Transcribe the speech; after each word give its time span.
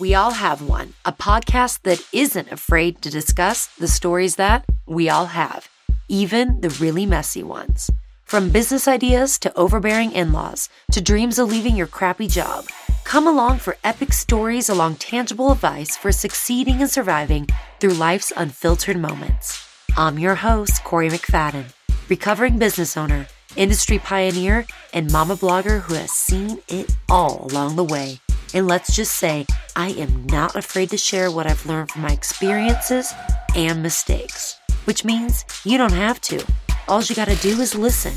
We 0.00 0.14
All 0.14 0.30
Have 0.30 0.62
One, 0.62 0.94
a 1.04 1.12
podcast 1.12 1.82
that 1.82 2.02
isn't 2.10 2.50
afraid 2.50 3.02
to 3.02 3.10
discuss 3.10 3.66
the 3.66 3.86
stories 3.86 4.36
that 4.36 4.64
we 4.86 5.10
all 5.10 5.26
have, 5.26 5.68
even 6.08 6.62
the 6.62 6.70
really 6.70 7.04
messy 7.04 7.42
ones. 7.42 7.90
From 8.24 8.48
business 8.48 8.88
ideas 8.88 9.38
to 9.40 9.54
overbearing 9.54 10.12
in 10.12 10.32
laws 10.32 10.70
to 10.92 11.02
dreams 11.02 11.38
of 11.38 11.50
leaving 11.50 11.76
your 11.76 11.86
crappy 11.86 12.28
job, 12.28 12.64
come 13.04 13.26
along 13.26 13.58
for 13.58 13.76
epic 13.84 14.14
stories 14.14 14.70
along 14.70 14.94
tangible 14.94 15.52
advice 15.52 15.98
for 15.98 16.12
succeeding 16.12 16.80
and 16.80 16.90
surviving 16.90 17.46
through 17.78 17.92
life's 17.92 18.32
unfiltered 18.34 18.96
moments. 18.96 19.68
I'm 19.98 20.18
your 20.18 20.36
host, 20.36 20.82
Corey 20.82 21.10
McFadden, 21.10 21.74
recovering 22.08 22.58
business 22.58 22.96
owner, 22.96 23.26
industry 23.54 23.98
pioneer, 23.98 24.64
and 24.94 25.12
mama 25.12 25.36
blogger 25.36 25.82
who 25.82 25.92
has 25.92 26.10
seen 26.10 26.58
it 26.68 26.96
all 27.10 27.48
along 27.50 27.76
the 27.76 27.84
way. 27.84 28.18
And 28.52 28.66
let's 28.66 28.96
just 28.96 29.14
say, 29.14 29.46
I 29.76 29.90
am 29.90 30.26
not 30.26 30.56
afraid 30.56 30.90
to 30.90 30.96
share 30.96 31.30
what 31.30 31.46
I've 31.46 31.64
learned 31.66 31.90
from 31.90 32.02
my 32.02 32.10
experiences 32.10 33.12
and 33.54 33.82
mistakes, 33.82 34.58
which 34.84 35.04
means 35.04 35.44
you 35.64 35.78
don't 35.78 35.92
have 35.92 36.20
to. 36.22 36.44
All 36.88 37.02
you 37.02 37.14
gotta 37.14 37.36
do 37.36 37.60
is 37.60 37.74
listen. 37.74 38.12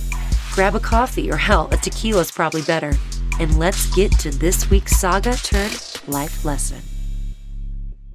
Grab 0.54 0.76
a 0.76 0.80
coffee, 0.80 1.32
or 1.32 1.38
hell, 1.38 1.68
a 1.72 1.78
tequila 1.78 2.22
is 2.22 2.32
probably 2.32 2.62
better. 2.64 2.94
And 3.40 3.58
let's 3.60 3.94
get 3.96 4.12
to 4.20 4.32
this 4.32 4.70
week's 4.70 5.00
saga 5.00 5.36
turned 5.36 6.02
life 6.08 6.44
lesson. 6.44 6.82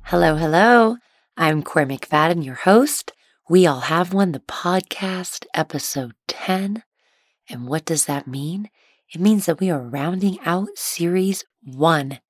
Hello, 0.02 0.36
hello. 0.36 0.96
I'm 1.36 1.62
Corey 1.62 1.86
McFadden, 1.86 2.44
your 2.44 2.54
host. 2.54 3.12
We 3.48 3.66
All 3.66 3.80
Have 3.80 4.12
One, 4.12 4.32
the 4.32 4.40
podcast, 4.40 5.46
episode 5.54 6.14
10. 6.26 6.82
And 7.48 7.66
what 7.66 7.84
does 7.84 8.06
that 8.06 8.26
mean? 8.26 8.70
It 9.12 9.20
means 9.20 9.46
that 9.46 9.60
we 9.60 9.70
are 9.70 9.80
rounding 9.80 10.38
out 10.44 10.68
series 10.76 11.44
one. 11.62 12.20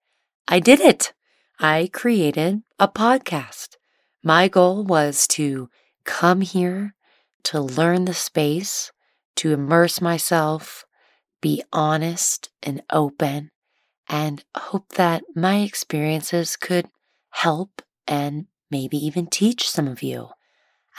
I 0.48 0.58
did 0.60 0.80
it. 0.80 1.12
I 1.60 1.90
created 1.92 2.62
a 2.78 2.88
podcast. 2.88 3.76
My 4.22 4.48
goal 4.48 4.84
was 4.84 5.26
to 5.28 5.70
come 6.04 6.40
here 6.40 6.94
to 7.44 7.60
learn 7.60 8.04
the 8.04 8.14
space, 8.14 8.90
to 9.36 9.52
immerse 9.52 10.00
myself, 10.00 10.84
be 11.42 11.62
honest 11.72 12.50
and 12.62 12.82
open, 12.92 13.50
and 14.08 14.44
hope 14.56 14.90
that 14.94 15.24
my 15.36 15.60
experiences 15.60 16.56
could 16.56 16.88
help 17.30 17.82
and 18.06 18.46
maybe 18.70 18.98
even 18.98 19.26
teach 19.26 19.70
some 19.70 19.88
of 19.88 20.02
you. 20.02 20.30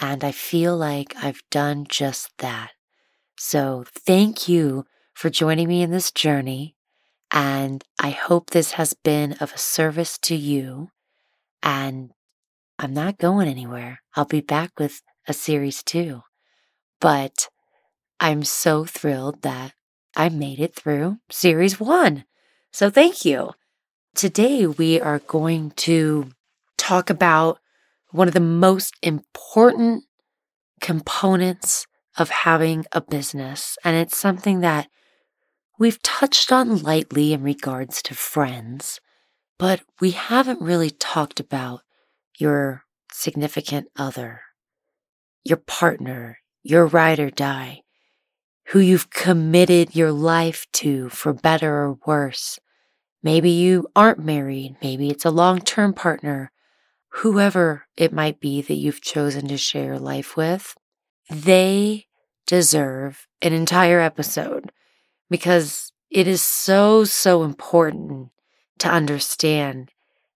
And 0.02 0.24
I 0.24 0.32
feel 0.32 0.78
like 0.78 1.16
I've 1.18 1.44
done 1.52 1.86
just 1.90 2.32
that. 2.40 2.72
So 3.38 3.86
thank 3.88 4.48
you 4.50 4.86
for 5.14 5.30
joining 5.30 5.68
me 5.68 5.82
in 5.84 5.92
this 5.92 6.12
journey. 6.12 6.76
And 7.32 7.84
I 8.00 8.10
hope 8.10 8.50
this 8.50 8.74
has 8.74 8.94
been 8.94 9.34
of 9.34 9.54
a 9.54 9.58
service 9.58 10.18
to 10.20 10.36
you. 10.36 10.90
And 11.62 12.12
I'm 12.78 12.94
not 12.94 13.18
going 13.18 13.48
anywhere. 13.48 14.02
I'll 14.16 14.26
be 14.26 14.42
back 14.42 14.72
with 14.80 15.02
a 15.28 15.34
series 15.34 15.84
two. 15.84 16.24
But 17.00 17.50
I'm 18.20 18.44
so 18.44 18.86
thrilled 18.86 19.42
that 19.44 19.74
I 20.16 20.30
made 20.30 20.60
it 20.60 20.76
through 20.76 21.18
series 21.30 21.80
one. 21.80 22.26
So 22.72 22.90
thank 22.90 23.26
you. 23.26 23.52
Today 24.16 24.66
we 24.66 25.00
are 25.00 25.20
going 25.20 25.72
to 25.72 26.32
talk 26.78 27.10
about 27.10 27.60
one 28.12 28.28
of 28.28 28.34
the 28.34 28.40
most 28.40 28.96
important 29.02 30.04
components 30.82 31.86
of 32.18 32.30
having 32.30 32.86
a 32.92 33.02
business. 33.02 33.78
And 33.84 33.96
it's 33.96 34.18
something 34.18 34.62
that 34.62 34.88
we've 35.80 36.02
touched 36.04 36.52
on 36.52 36.84
lightly 36.84 37.32
in 37.32 37.42
regards 37.42 38.02
to 38.04 38.14
friends, 38.14 39.00
but 39.58 39.82
we 40.02 40.12
haven't 40.12 40.62
really 40.62 40.90
talked 40.90 41.40
about 41.40 41.82
your 42.38 42.84
significant 43.12 43.88
other, 43.96 44.42
your 45.44 45.58
partner, 45.58 46.40
your 46.62 46.86
ride 46.86 47.20
or 47.20 47.30
die, 47.30 47.82
who 48.68 48.80
you've 48.80 49.10
committed 49.10 49.96
your 49.96 50.12
life 50.12 50.68
to 50.74 51.10
for 51.10 51.34
better 51.34 51.74
or 51.74 51.98
worse. 52.06 52.60
Maybe 53.24 53.50
you 53.50 53.88
aren't 53.96 54.20
married, 54.20 54.76
maybe 54.84 55.10
it's 55.10 55.26
a 55.26 55.32
long 55.32 55.60
term 55.60 55.94
partner, 55.94 56.52
whoever 57.08 57.86
it 57.96 58.14
might 58.14 58.40
be 58.42 58.62
that 58.62 58.76
you've 58.76 59.02
chosen 59.02 59.48
to 59.48 59.58
share 59.58 59.86
your 59.86 60.00
life 60.00 60.36
with, 60.36 60.76
they 61.30 62.08
deserve 62.46 63.28
an 63.42 63.54
entire 63.54 64.00
episode 64.00 64.72
because 65.30 65.92
it 66.10 66.28
is 66.28 66.42
so, 66.42 67.04
so 67.04 67.44
important 67.44 68.30
to 68.80 68.90
understand 68.90 69.92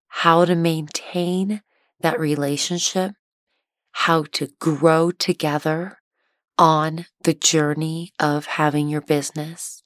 how 0.08 0.46
to 0.46 0.56
maintain 0.56 1.62
that 2.02 2.20
relationship, 2.20 3.14
how 3.92 4.24
to 4.34 4.50
grow 4.60 5.12
together 5.12 5.98
on 6.58 7.06
the 7.24 7.34
journey 7.34 8.12
of 8.20 8.46
having 8.46 8.88
your 8.88 9.02
business, 9.02 9.82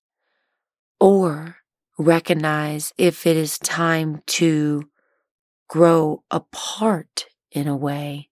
or 0.99 1.57
recognize 1.97 2.91
if 2.97 3.25
it 3.25 3.37
is 3.37 3.57
time 3.59 4.21
to 4.27 4.83
grow 5.69 6.23
apart 6.29 7.25
in 7.51 7.67
a 7.67 7.75
way 7.75 8.29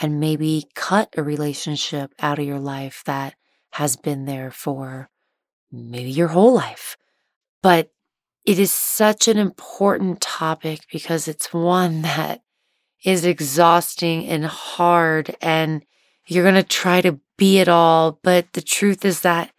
and 0.00 0.20
maybe 0.20 0.66
cut 0.74 1.08
a 1.16 1.22
relationship 1.22 2.12
out 2.20 2.38
of 2.38 2.44
your 2.44 2.58
life 2.58 3.02
that 3.06 3.34
has 3.72 3.96
been 3.96 4.24
there 4.24 4.50
for 4.50 5.08
maybe 5.70 6.10
your 6.10 6.28
whole 6.28 6.54
life. 6.54 6.96
But 7.62 7.90
it 8.44 8.58
is 8.58 8.72
such 8.72 9.28
an 9.28 9.38
important 9.38 10.20
topic 10.20 10.80
because 10.92 11.28
it's 11.28 11.52
one 11.52 12.02
that 12.02 12.42
is 13.04 13.24
exhausting 13.24 14.26
and 14.26 14.46
hard, 14.46 15.36
and 15.40 15.84
you're 16.26 16.44
going 16.44 16.54
to 16.54 16.62
try 16.62 17.00
to 17.00 17.20
be 17.36 17.58
it 17.58 17.68
all. 17.68 18.18
But 18.22 18.52
the 18.52 18.62
truth 18.62 19.04
is 19.04 19.20
that 19.22 19.50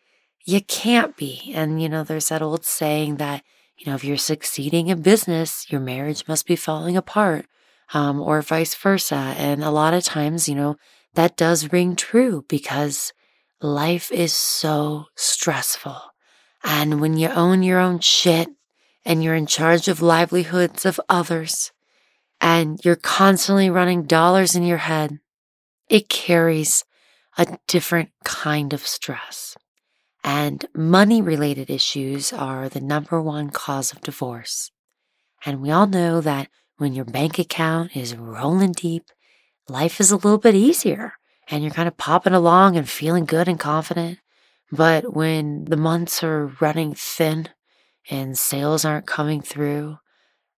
you 0.45 0.62
can't 0.62 1.16
be. 1.18 1.51
And, 1.53 1.81
you 1.81 1.90
know, 1.90 2.03
there's 2.03 2.29
that 2.29 2.41
old 2.41 2.66
saying 2.66 3.18
that 3.18 3.44
you 3.78 3.85
know, 3.85 3.95
if 3.95 4.03
you're 4.03 4.18
succeeding 4.18 4.88
in 4.88 5.01
business, 5.01 5.72
your 5.72 5.81
marriage 5.81 6.28
must 6.28 6.47
be 6.47 6.56
falling 6.56 6.97
apart, 6.97 7.45
um, 7.94 8.19
or 8.19 8.41
vice 8.41 8.74
versa. 8.74 9.35
And 9.38 9.63
a 9.63 9.69
lot 9.69 9.94
of 9.94 10.03
times, 10.03 10.50
you 10.50 10.56
know, 10.56 10.78
that 11.13 11.38
does 11.38 11.72
ring 11.72 11.95
true 11.95 12.44
because 12.47 13.13
life 13.62 14.12
is 14.12 14.34
so 14.34 15.06
stressful. 15.16 15.97
And 16.63 17.01
when 17.01 17.18
you 17.18 17.29
own 17.29 17.63
your 17.63 17.79
own 17.79 18.00
shit 18.00 18.50
and 19.06 19.23
you're 19.23 19.35
in 19.35 19.47
charge 19.47 19.88
of 19.88 20.01
livelihoods 20.01 20.85
of 20.85 21.00
others 21.09 21.72
and 22.40 22.79
you're 22.84 22.95
constantly 22.95 23.69
running 23.69 24.03
dollars 24.03 24.56
in 24.56 24.63
your 24.63 24.78
head, 24.78 25.19
it 25.90 26.09
carries 26.09 26.84
a 27.38 27.57
different 27.68 28.09
kind 28.23 28.73
of 28.73 28.85
stress. 28.85 29.56
And 30.24 30.66
money 30.75 31.22
related 31.22 31.69
issues 31.69 32.34
are 32.34 32.68
the 32.68 32.81
number 32.81 33.22
one 33.22 33.50
cause 33.50 33.91
of 33.91 34.01
divorce. 34.01 34.72
And 35.45 35.62
we 35.62 35.72
all 35.72 35.88
know 35.88 36.19
that 36.22 36.50
when 36.78 36.94
your 36.94 37.06
bank 37.06 37.39
account 37.39 37.95
is 37.95 38.16
rolling 38.16 38.74
deep, 38.74 39.06
life 39.69 40.01
is 40.01 40.12
a 40.12 40.16
little 40.16 40.38
bit 40.38 40.56
easier 40.56 41.13
and 41.50 41.63
you're 41.63 41.72
kind 41.72 41.88
of 41.88 41.97
popping 41.97 42.34
along 42.34 42.75
and 42.75 42.90
feeling 42.90 43.25
good 43.25 43.47
and 43.47 43.59
confident. 43.59 44.19
But 44.72 45.16
when 45.16 45.66
the 45.66 45.78
months 45.78 46.24
are 46.24 46.53
running 46.59 46.94
thin 46.94 47.50
and 48.09 48.38
sales 48.38 48.84
aren't 48.84 49.08
coming 49.08 49.41
through, 49.41 49.97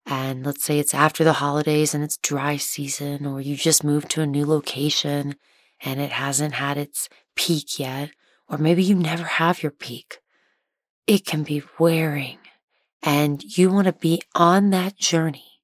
and 0.05 0.43
let's 0.45 0.63
say 0.63 0.79
it's 0.79 0.93
after 0.93 1.23
the 1.23 1.33
holidays 1.33 1.93
and 1.93 2.03
it's 2.03 2.17
dry 2.17 2.57
season, 2.57 3.25
or 3.25 3.39
you 3.39 3.55
just 3.55 3.83
moved 3.83 4.09
to 4.11 4.21
a 4.21 4.27
new 4.27 4.45
location 4.45 5.35
and 5.81 5.99
it 5.99 6.11
hasn't 6.11 6.55
had 6.55 6.77
its 6.77 7.07
peak 7.35 7.79
yet, 7.79 8.09
or 8.49 8.57
maybe 8.57 8.83
you 8.83 8.95
never 8.95 9.23
have 9.23 9.61
your 9.61 9.71
peak. 9.71 10.19
It 11.05 11.25
can 11.25 11.43
be 11.43 11.63
wearing, 11.77 12.39
and 13.03 13.43
you 13.43 13.71
want 13.71 13.85
to 13.85 13.93
be 13.93 14.21
on 14.35 14.71
that 14.71 14.97
journey 14.97 15.61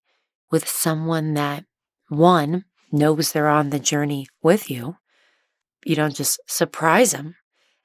with 0.52 0.68
someone 0.68 1.34
that, 1.34 1.66
one, 2.08 2.66
knows 2.92 3.32
they're 3.32 3.50
on 3.50 3.72
the 3.72 3.80
journey 3.80 4.28
with 4.42 4.70
you. 4.70 4.98
You 5.86 5.96
don't 5.96 6.16
just 6.16 6.40
surprise 6.48 7.12
them, 7.12 7.36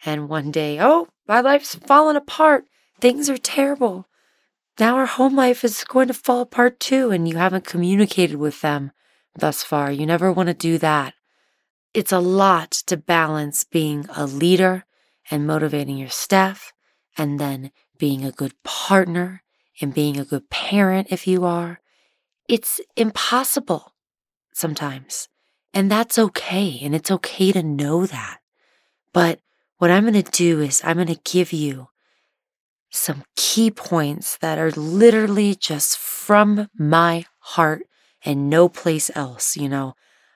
and 0.06 0.28
one 0.28 0.50
day, 0.50 0.78
oh, 0.80 1.08
my 1.28 1.42
life's 1.42 1.74
fallen 1.74 2.16
apart. 2.16 2.64
Things 2.98 3.28
are 3.28 3.36
terrible. 3.36 4.08
Now 4.78 4.96
our 4.96 5.06
home 5.06 5.36
life 5.36 5.62
is 5.62 5.84
going 5.84 6.08
to 6.08 6.14
fall 6.14 6.40
apart 6.40 6.80
too, 6.80 7.10
and 7.10 7.28
you 7.28 7.36
haven't 7.36 7.66
communicated 7.66 8.36
with 8.36 8.62
them 8.62 8.92
thus 9.38 9.62
far. 9.62 9.92
You 9.92 10.06
never 10.06 10.32
want 10.32 10.46
to 10.46 10.54
do 10.54 10.78
that. 10.78 11.12
It's 11.92 12.10
a 12.10 12.20
lot 12.20 12.70
to 12.86 12.96
balance 12.96 13.64
being 13.64 14.06
a 14.16 14.26
leader 14.26 14.86
and 15.30 15.46
motivating 15.46 15.98
your 15.98 16.08
staff, 16.08 16.72
and 17.18 17.38
then 17.38 17.70
being 17.98 18.24
a 18.24 18.32
good 18.32 18.54
partner 18.64 19.42
and 19.82 19.92
being 19.92 20.18
a 20.18 20.24
good 20.24 20.48
parent 20.48 21.08
if 21.10 21.26
you 21.26 21.44
are. 21.44 21.80
It's 22.48 22.80
impossible 22.96 23.92
sometimes. 24.54 25.28
And 25.72 25.90
that's 25.90 26.18
okay. 26.18 26.80
And 26.82 26.94
it's 26.94 27.10
okay 27.10 27.52
to 27.52 27.62
know 27.62 28.06
that. 28.06 28.38
But 29.12 29.40
what 29.78 29.90
I'm 29.90 30.02
going 30.02 30.22
to 30.22 30.30
do 30.30 30.60
is 30.60 30.82
I'm 30.84 30.96
going 30.96 31.06
to 31.06 31.20
give 31.24 31.52
you 31.52 31.88
some 32.90 33.22
key 33.36 33.70
points 33.70 34.36
that 34.38 34.58
are 34.58 34.72
literally 34.72 35.54
just 35.54 35.96
from 35.96 36.68
my 36.76 37.24
heart 37.38 37.82
and 38.24 38.50
no 38.50 38.68
place 38.68 39.10
else. 39.14 39.56
You 39.56 39.68
know, 39.68 39.94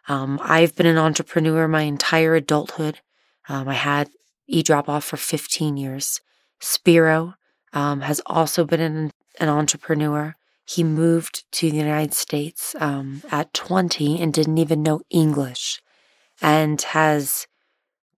um, 0.08 0.38
I've 0.42 0.74
been 0.76 0.86
an 0.86 0.98
entrepreneur 0.98 1.68
my 1.68 1.82
entire 1.82 2.34
adulthood. 2.34 3.00
Um, 3.48 3.68
I 3.68 3.74
had 3.74 4.10
e 4.46 4.62
drop 4.62 4.88
off 4.88 5.04
for 5.04 5.16
15 5.16 5.76
years. 5.76 6.20
Spiro 6.60 7.34
um, 7.72 8.00
has 8.02 8.20
also 8.26 8.64
been 8.64 8.80
an, 8.80 9.10
an, 9.40 9.48
entrepreneur. 9.48 10.34
He 10.64 10.82
moved 10.82 11.44
to 11.52 11.70
the 11.70 11.76
United 11.76 12.14
States 12.14 12.74
um, 12.78 13.22
at 13.30 13.52
20 13.52 14.20
and 14.20 14.32
didn't 14.32 14.58
even 14.58 14.82
know 14.82 15.00
English 15.10 15.82
and 16.40 16.80
has 16.80 17.46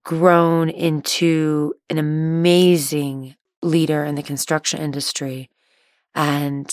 grown 0.04 0.70
into 0.70 1.75
an 1.90 1.98
amazing 1.98 3.34
leader 3.62 4.04
in 4.04 4.14
the 4.14 4.22
construction 4.22 4.81
industry. 4.81 5.50
And 6.14 6.72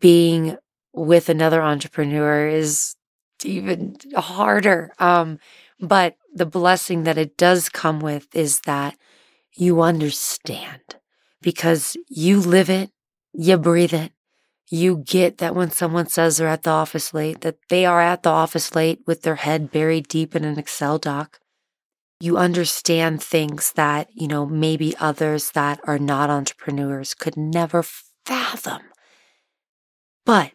being 0.00 0.56
with 0.92 1.28
another 1.28 1.62
entrepreneur 1.62 2.48
is 2.48 2.96
even 3.44 3.96
harder. 4.16 4.92
Um, 4.98 5.38
but 5.80 6.16
the 6.34 6.46
blessing 6.46 7.04
that 7.04 7.18
it 7.18 7.36
does 7.36 7.68
come 7.68 8.00
with 8.00 8.34
is 8.34 8.60
that 8.60 8.96
you 9.54 9.82
understand 9.82 10.96
because 11.42 11.96
you 12.08 12.40
live 12.40 12.70
it, 12.70 12.90
you 13.32 13.58
breathe 13.58 13.94
it. 13.94 14.12
You 14.70 14.98
get 14.98 15.38
that 15.38 15.54
when 15.54 15.70
someone 15.70 16.08
says 16.08 16.36
they're 16.36 16.48
at 16.48 16.62
the 16.62 16.70
office 16.70 17.14
late, 17.14 17.40
that 17.40 17.56
they 17.70 17.86
are 17.86 18.02
at 18.02 18.22
the 18.22 18.30
office 18.30 18.74
late 18.74 19.00
with 19.06 19.22
their 19.22 19.36
head 19.36 19.70
buried 19.72 20.08
deep 20.08 20.36
in 20.36 20.44
an 20.44 20.58
Excel 20.58 20.98
doc. 20.98 21.40
You 22.20 22.36
understand 22.36 23.22
things 23.22 23.72
that, 23.76 24.08
you 24.12 24.28
know, 24.28 24.44
maybe 24.44 24.94
others 24.98 25.52
that 25.52 25.80
are 25.84 25.98
not 25.98 26.30
entrepreneurs 26.30 27.14
could 27.14 27.36
never 27.36 27.82
fathom. 28.26 28.82
But 30.26 30.52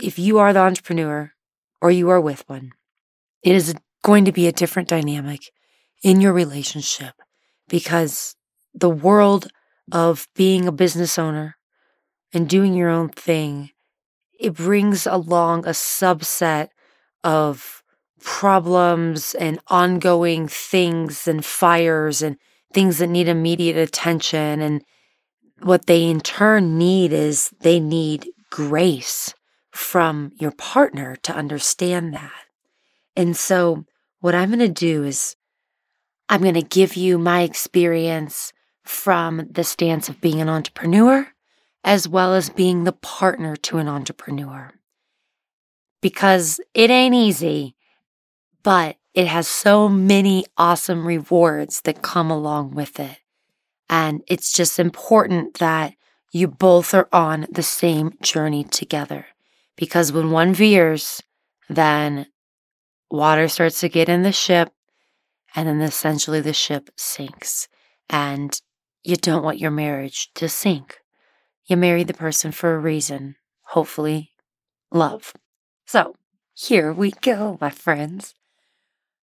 if 0.00 0.18
you 0.18 0.38
are 0.38 0.52
the 0.52 0.60
entrepreneur 0.60 1.32
or 1.80 1.90
you 1.92 2.10
are 2.10 2.20
with 2.20 2.42
one, 2.48 2.72
it 3.42 3.54
is 3.54 3.74
going 4.02 4.24
to 4.24 4.32
be 4.32 4.48
a 4.48 4.52
different 4.52 4.88
dynamic 4.88 5.52
in 6.02 6.20
your 6.20 6.32
relationship 6.32 7.14
because 7.68 8.34
the 8.74 8.90
world 8.90 9.48
of 9.92 10.26
being 10.34 10.66
a 10.66 10.72
business 10.72 11.18
owner 11.18 11.56
and 12.34 12.48
doing 12.48 12.74
your 12.74 12.90
own 12.90 13.08
thing, 13.08 13.70
it 14.38 14.54
brings 14.54 15.06
along 15.06 15.64
a 15.64 15.70
subset 15.70 16.68
of 17.22 17.82
problems 18.20 19.34
and 19.34 19.60
ongoing 19.68 20.48
things 20.48 21.28
and 21.28 21.44
fires 21.44 22.20
and 22.20 22.36
things 22.72 22.98
that 22.98 23.06
need 23.06 23.28
immediate 23.28 23.76
attention. 23.76 24.60
And 24.60 24.84
what 25.62 25.86
they 25.86 26.04
in 26.04 26.20
turn 26.20 26.76
need 26.76 27.12
is 27.12 27.50
they 27.60 27.78
need 27.78 28.28
grace 28.50 29.32
from 29.70 30.32
your 30.38 30.50
partner 30.50 31.16
to 31.22 31.34
understand 31.34 32.14
that. 32.14 32.32
And 33.16 33.36
so, 33.36 33.84
what 34.20 34.34
I'm 34.34 34.48
going 34.48 34.58
to 34.60 34.68
do 34.68 35.04
is 35.04 35.36
I'm 36.28 36.40
going 36.40 36.54
to 36.54 36.62
give 36.62 36.96
you 36.96 37.18
my 37.18 37.42
experience 37.42 38.52
from 38.84 39.46
the 39.50 39.64
stance 39.64 40.08
of 40.08 40.20
being 40.20 40.40
an 40.40 40.48
entrepreneur 40.48 41.33
as 41.84 42.08
well 42.08 42.34
as 42.34 42.48
being 42.48 42.84
the 42.84 42.92
partner 42.92 43.54
to 43.56 43.76
an 43.76 43.88
entrepreneur. 43.88 44.72
Because 46.00 46.60
it 46.72 46.90
ain't 46.90 47.14
easy, 47.14 47.76
but 48.62 48.96
it 49.12 49.26
has 49.26 49.46
so 49.46 49.88
many 49.88 50.44
awesome 50.56 51.06
rewards 51.06 51.82
that 51.82 52.02
come 52.02 52.30
along 52.30 52.74
with 52.74 52.98
it. 52.98 53.18
And 53.88 54.22
it's 54.26 54.52
just 54.52 54.78
important 54.78 55.58
that 55.58 55.94
you 56.32 56.48
both 56.48 56.94
are 56.94 57.08
on 57.12 57.46
the 57.50 57.62
same 57.62 58.14
journey 58.22 58.64
together. 58.64 59.26
Because 59.76 60.10
when 60.10 60.30
one 60.30 60.54
veers, 60.54 61.22
then 61.68 62.26
water 63.10 63.46
starts 63.46 63.80
to 63.80 63.88
get 63.88 64.08
in 64.08 64.22
the 64.22 64.32
ship, 64.32 64.72
and 65.54 65.68
then 65.68 65.80
essentially 65.80 66.40
the 66.40 66.52
ship 66.52 66.90
sinks. 66.96 67.68
And 68.08 68.60
you 69.02 69.16
don't 69.16 69.44
want 69.44 69.58
your 69.58 69.70
marriage 69.70 70.30
to 70.34 70.48
sink. 70.48 70.98
You 71.66 71.76
married 71.76 72.08
the 72.08 72.14
person 72.14 72.52
for 72.52 72.74
a 72.74 72.78
reason, 72.78 73.36
hopefully, 73.62 74.30
love. 74.92 75.32
So, 75.86 76.14
here 76.54 76.92
we 76.92 77.10
go, 77.10 77.58
my 77.60 77.70
friends. 77.70 78.34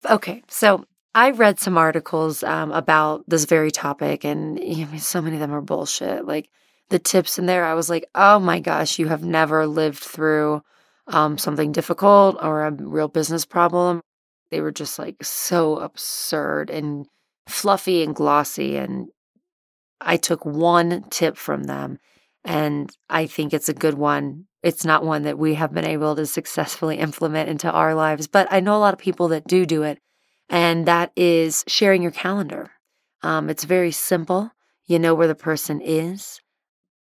Okay, 0.08 0.43
so 0.49 0.85
I 1.14 1.31
read 1.31 1.58
some 1.58 1.76
articles 1.76 2.43
um, 2.44 2.70
about 2.70 3.25
this 3.29 3.44
very 3.44 3.70
topic, 3.70 4.25
and 4.25 4.58
I 4.58 4.62
mean, 4.62 4.99
so 4.99 5.20
many 5.20 5.37
of 5.37 5.40
them 5.40 5.52
are 5.52 5.61
bullshit. 5.61 6.26
Like 6.26 6.49
the 6.90 6.99
tips 6.99 7.38
in 7.38 7.46
there, 7.46 7.64
I 7.64 7.75
was 7.75 7.90
like, 7.90 8.08
oh 8.14 8.38
my 8.38 8.61
gosh, 8.61 8.99
you 8.99 9.08
have 9.08 9.25
never 9.25 9.67
lived 9.67 9.99
through 9.99 10.62
um, 11.08 11.38
something 11.38 11.73
difficult 11.73 12.37
or 12.40 12.64
a 12.64 12.70
real 12.70 13.08
business 13.08 13.44
problem. 13.44 14.00
They 14.50 14.61
were 14.61 14.73
just 14.73 14.99
like 14.99 15.17
so 15.23 15.79
absurd 15.79 16.70
and 16.70 17.06
fluffy 17.49 18.02
and 18.02 18.14
glossy. 18.14 18.76
And 18.76 19.08
I 20.00 20.17
took 20.17 20.44
one 20.44 21.05
tip 21.11 21.37
from 21.37 21.64
them, 21.64 21.99
and 22.44 22.90
I 23.08 23.26
think 23.26 23.52
it's 23.52 23.69
a 23.69 23.75
good 23.75 23.94
one. 23.94 24.46
It's 24.62 24.85
not 24.85 25.05
one 25.05 25.23
that 25.23 25.38
we 25.38 25.55
have 25.55 25.73
been 25.73 25.85
able 25.85 26.17
to 26.17 26.26
successfully 26.26 26.99
implement 26.99 27.49
into 27.49 27.70
our 27.70 27.94
lives, 27.94 28.26
but 28.26 28.49
I 28.50 28.61
know 28.61 28.76
a 28.76 28.79
lot 28.79 28.94
of 28.94 29.00
people 29.00 29.29
that 29.29 29.46
do 29.46 29.67
do 29.67 29.82
it, 29.82 29.99
and 30.49 30.87
that 30.87 31.12
is 31.17 31.64
sharing 31.69 32.02
your 32.02 32.11
calendar. 32.12 32.70
Um, 33.23 33.50
it's 33.50 33.64
very 33.64 33.93
simple. 33.93 34.50
You 34.87 34.99
know 34.99 35.14
where 35.14 35.29
the 35.29 35.35
person 35.35 35.81
is. 35.81 36.40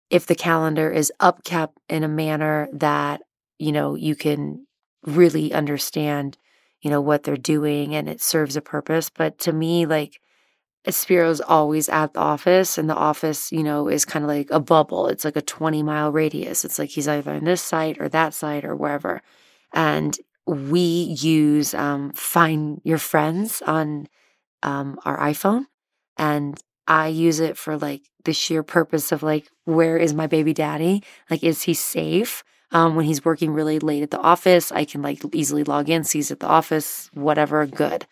If 0.09 0.25
the 0.25 0.35
calendar 0.35 0.91
is 0.91 1.11
upkept 1.19 1.73
in 1.89 2.03
a 2.03 2.07
manner 2.07 2.67
that 2.73 3.21
you 3.59 3.71
know, 3.71 3.95
you 3.95 4.15
can 4.15 4.67
really 5.03 5.51
understand, 5.53 6.37
you 6.81 6.89
know, 6.91 7.01
what 7.01 7.23
they're 7.23 7.37
doing 7.37 7.95
and 7.95 8.07
it 8.07 8.21
serves 8.21 8.55
a 8.55 8.61
purpose. 8.61 9.09
But 9.09 9.39
to 9.39 9.53
me, 9.53 9.85
like, 9.87 10.19
Spiro's 10.89 11.41
always 11.41 11.89
at 11.89 12.13
the 12.13 12.19
office, 12.19 12.77
and 12.77 12.89
the 12.89 12.95
office, 12.95 13.51
you 13.51 13.63
know, 13.63 13.87
is 13.87 14.05
kind 14.05 14.23
of 14.23 14.29
like 14.29 14.49
a 14.51 14.59
bubble. 14.59 15.07
It's 15.07 15.25
like 15.25 15.35
a 15.35 15.41
20 15.41 15.83
mile 15.83 16.11
radius. 16.11 16.63
It's 16.63 16.79
like 16.79 16.89
he's 16.89 17.07
either 17.07 17.31
on 17.31 17.43
this 17.43 17.61
site 17.61 17.99
or 17.99 18.09
that 18.09 18.33
site 18.33 18.63
or 18.65 18.75
wherever. 18.75 19.21
And 19.73 20.17
we 20.45 20.79
use 20.79 21.73
um, 21.73 22.11
Find 22.13 22.81
Your 22.83 22.97
Friends 22.97 23.61
on 23.63 24.07
um, 24.63 24.99
our 25.05 25.17
iPhone. 25.19 25.65
And 26.17 26.59
I 26.87 27.07
use 27.09 27.39
it 27.39 27.57
for 27.57 27.77
like 27.77 28.03
the 28.23 28.33
sheer 28.33 28.63
purpose 28.63 29.11
of 29.11 29.23
like, 29.23 29.49
where 29.65 29.97
is 29.97 30.13
my 30.13 30.27
baby 30.27 30.53
daddy? 30.53 31.03
Like, 31.29 31.43
is 31.43 31.63
he 31.63 31.73
safe? 31.73 32.43
Um, 32.71 32.95
when 32.95 33.05
he's 33.05 33.23
working 33.23 33.51
really 33.51 33.79
late 33.79 34.03
at 34.03 34.11
the 34.11 34.19
office, 34.19 34.71
I 34.71 34.83
can 34.85 35.01
like 35.01 35.21
easily 35.33 35.63
log 35.63 35.89
in, 35.89 36.03
see 36.03 36.19
he's 36.19 36.31
at 36.31 36.41
the 36.41 36.47
office, 36.47 37.09
whatever, 37.13 37.65
good. 37.65 38.05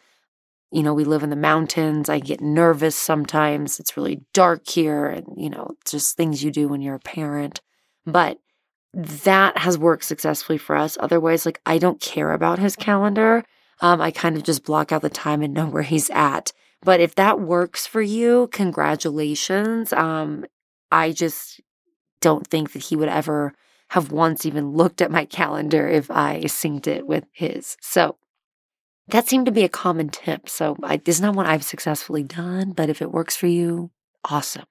You 0.72 0.84
know, 0.84 0.94
we 0.94 1.04
live 1.06 1.24
in 1.24 1.30
the 1.30 1.36
mountains. 1.36 2.10
I 2.10 2.20
get 2.20 2.42
nervous 2.42 2.96
sometimes. 2.96 3.80
It's 3.80 3.96
really 3.96 4.22
dark 4.34 4.68
here, 4.68 5.06
and, 5.06 5.26
you 5.38 5.50
know, 5.50 5.76
just 5.86 6.18
things 6.18 6.44
you 6.44 6.52
do 6.52 6.68
when 6.68 6.82
you're 6.82 6.96
a 6.96 7.00
parent. 7.00 7.62
But 8.06 8.40
that 8.94 9.58
has 9.60 9.78
worked 9.78 10.06
successfully 10.06 10.58
for 10.58 10.76
us. 10.76 10.98
Otherwise, 11.00 11.46
like, 11.46 11.62
I 11.66 11.78
don't 11.78 12.02
care 12.02 12.32
about 12.32 12.60
his 12.60 12.76
calendar. 12.76 13.44
Um, 13.82 14.02
I 14.02 14.12
kind 14.12 14.36
of 14.38 14.44
just 14.44 14.64
block 14.64 14.92
out 14.92 15.02
the 15.02 15.10
time 15.10 15.42
and 15.42 15.54
know 15.56 15.68
where 15.68 15.84
he's 15.84 16.10
at. 16.10 16.52
But 16.82 17.00
if 17.00 17.16
that 17.16 17.40
works 17.40 17.88
for 17.88 18.02
you, 18.02 18.48
congratulations. 18.52 19.92
Um, 19.94 20.46
I 20.92 21.12
just 21.12 21.62
don't 22.22 22.48
think 22.48 22.74
that 22.74 22.84
he 22.84 22.96
would 22.96 23.10
ever 23.10 23.54
have 23.90 24.12
once 24.12 24.46
even 24.46 24.72
looked 24.72 25.02
at 25.02 25.12
my 25.12 25.26
calendar 25.26 25.88
if 25.88 26.10
I 26.10 26.42
synced 26.46 26.88
it 26.88 27.06
with 27.06 27.26
his. 27.32 27.78
So 27.82 28.18
that 29.08 29.28
seemed 29.28 29.46
to 29.46 29.52
be 29.52 29.64
a 29.64 29.70
common 29.70 30.10
tip. 30.10 30.50
So 30.50 30.76
I, 30.84 31.02
is 31.06 31.22
not 31.22 31.36
what 31.36 31.46
I've 31.46 31.64
successfully 31.64 32.24
done, 32.24 32.72
but 32.72 32.90
if 32.90 33.02
it 33.02 33.12
works 33.12 33.36
for 33.36 33.48
you, 33.48 33.92
awesome. 34.24 34.66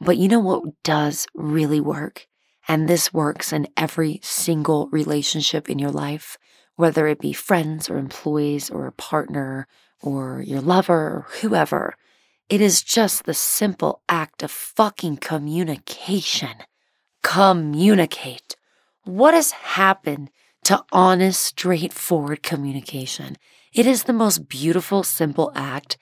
But 0.00 0.16
you 0.16 0.28
know 0.28 0.40
what 0.40 0.82
does 0.82 1.26
really 1.34 1.80
work? 1.80 2.26
And 2.68 2.88
this 2.88 3.12
works 3.12 3.52
in 3.52 3.68
every 3.76 4.20
single 4.22 4.88
relationship 4.88 5.68
in 5.68 5.78
your 5.78 5.90
life, 5.90 6.36
whether 6.76 7.06
it 7.06 7.20
be 7.20 7.32
friends 7.32 7.88
or 7.88 7.98
employees 7.98 8.70
or 8.70 8.86
a 8.86 8.92
partner 8.92 9.66
or 10.02 10.42
your 10.42 10.60
lover 10.60 10.94
or 10.94 11.26
whoever. 11.40 11.94
It 12.48 12.60
is 12.60 12.82
just 12.82 13.24
the 13.24 13.34
simple 13.34 14.02
act 14.08 14.42
of 14.42 14.50
fucking 14.50 15.18
communication 15.18 16.56
communicate. 17.22 18.56
What 19.04 19.34
has 19.34 19.50
happened 19.50 20.30
to 20.64 20.84
honest, 20.92 21.42
straightforward 21.42 22.42
communication? 22.42 23.36
It 23.72 23.86
is 23.86 24.04
the 24.04 24.12
most 24.12 24.48
beautiful, 24.48 25.02
simple 25.02 25.52
act. 25.54 25.96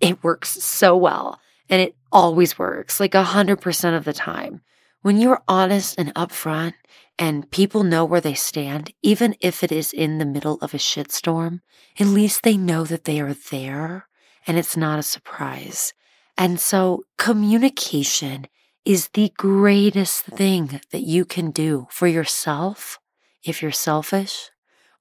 It 0.00 0.22
works 0.24 0.50
so 0.50 0.96
well 0.96 1.40
and 1.68 1.80
it 1.80 1.94
always 2.10 2.58
works 2.58 3.00
like 3.00 3.14
a 3.14 3.22
hundred 3.22 3.60
percent 3.60 3.96
of 3.96 4.04
the 4.04 4.12
time. 4.12 4.62
When 5.02 5.16
you're 5.16 5.42
honest 5.48 5.98
and 5.98 6.14
upfront 6.14 6.74
and 7.18 7.50
people 7.50 7.82
know 7.82 8.04
where 8.04 8.20
they 8.20 8.34
stand, 8.34 8.92
even 9.02 9.34
if 9.40 9.64
it 9.64 9.72
is 9.72 9.92
in 9.92 10.18
the 10.18 10.24
middle 10.24 10.58
of 10.60 10.74
a 10.74 10.78
shitstorm, 10.78 11.60
at 11.98 12.06
least 12.06 12.42
they 12.42 12.56
know 12.56 12.84
that 12.84 13.04
they 13.04 13.20
are 13.20 13.34
there 13.50 14.06
and 14.46 14.58
it's 14.58 14.76
not 14.76 14.98
a 14.98 15.02
surprise. 15.02 15.92
And 16.36 16.58
so 16.58 17.04
communication 17.18 18.46
is 18.84 19.08
the 19.14 19.32
greatest 19.36 20.24
thing 20.24 20.80
that 20.90 21.02
you 21.02 21.24
can 21.24 21.50
do 21.50 21.86
for 21.90 22.06
yourself 22.06 22.98
if 23.44 23.62
you're 23.62 23.72
selfish 23.72 24.50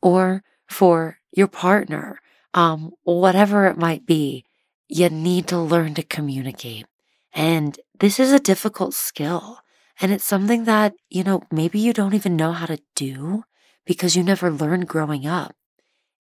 or 0.02 0.44
for 0.68 1.18
your 1.32 1.48
partner, 1.48 2.20
um, 2.54 2.92
whatever 3.04 3.68
it 3.68 3.78
might 3.78 4.06
be, 4.06 4.46
you 4.88 5.10
need 5.10 5.48
to 5.48 5.58
learn 5.58 5.94
to 5.96 6.04
communicate. 6.04 6.86
And 7.34 7.80
this 8.00 8.20
is 8.20 8.32
a 8.32 8.40
difficult 8.40 8.94
skill. 8.94 9.60
And 10.00 10.12
it's 10.12 10.26
something 10.26 10.66
that, 10.66 10.94
you 11.10 11.24
know, 11.24 11.44
maybe 11.52 11.80
you 11.80 11.94
don't 11.94 12.14
even 12.14 12.36
know 12.36 12.52
how 12.52 12.66
to 12.66 12.80
do 12.96 13.44
because 13.86 14.16
you 14.16 14.24
never 14.24 14.52
learned 14.52 14.88
growing 14.88 15.28
up. 15.28 15.56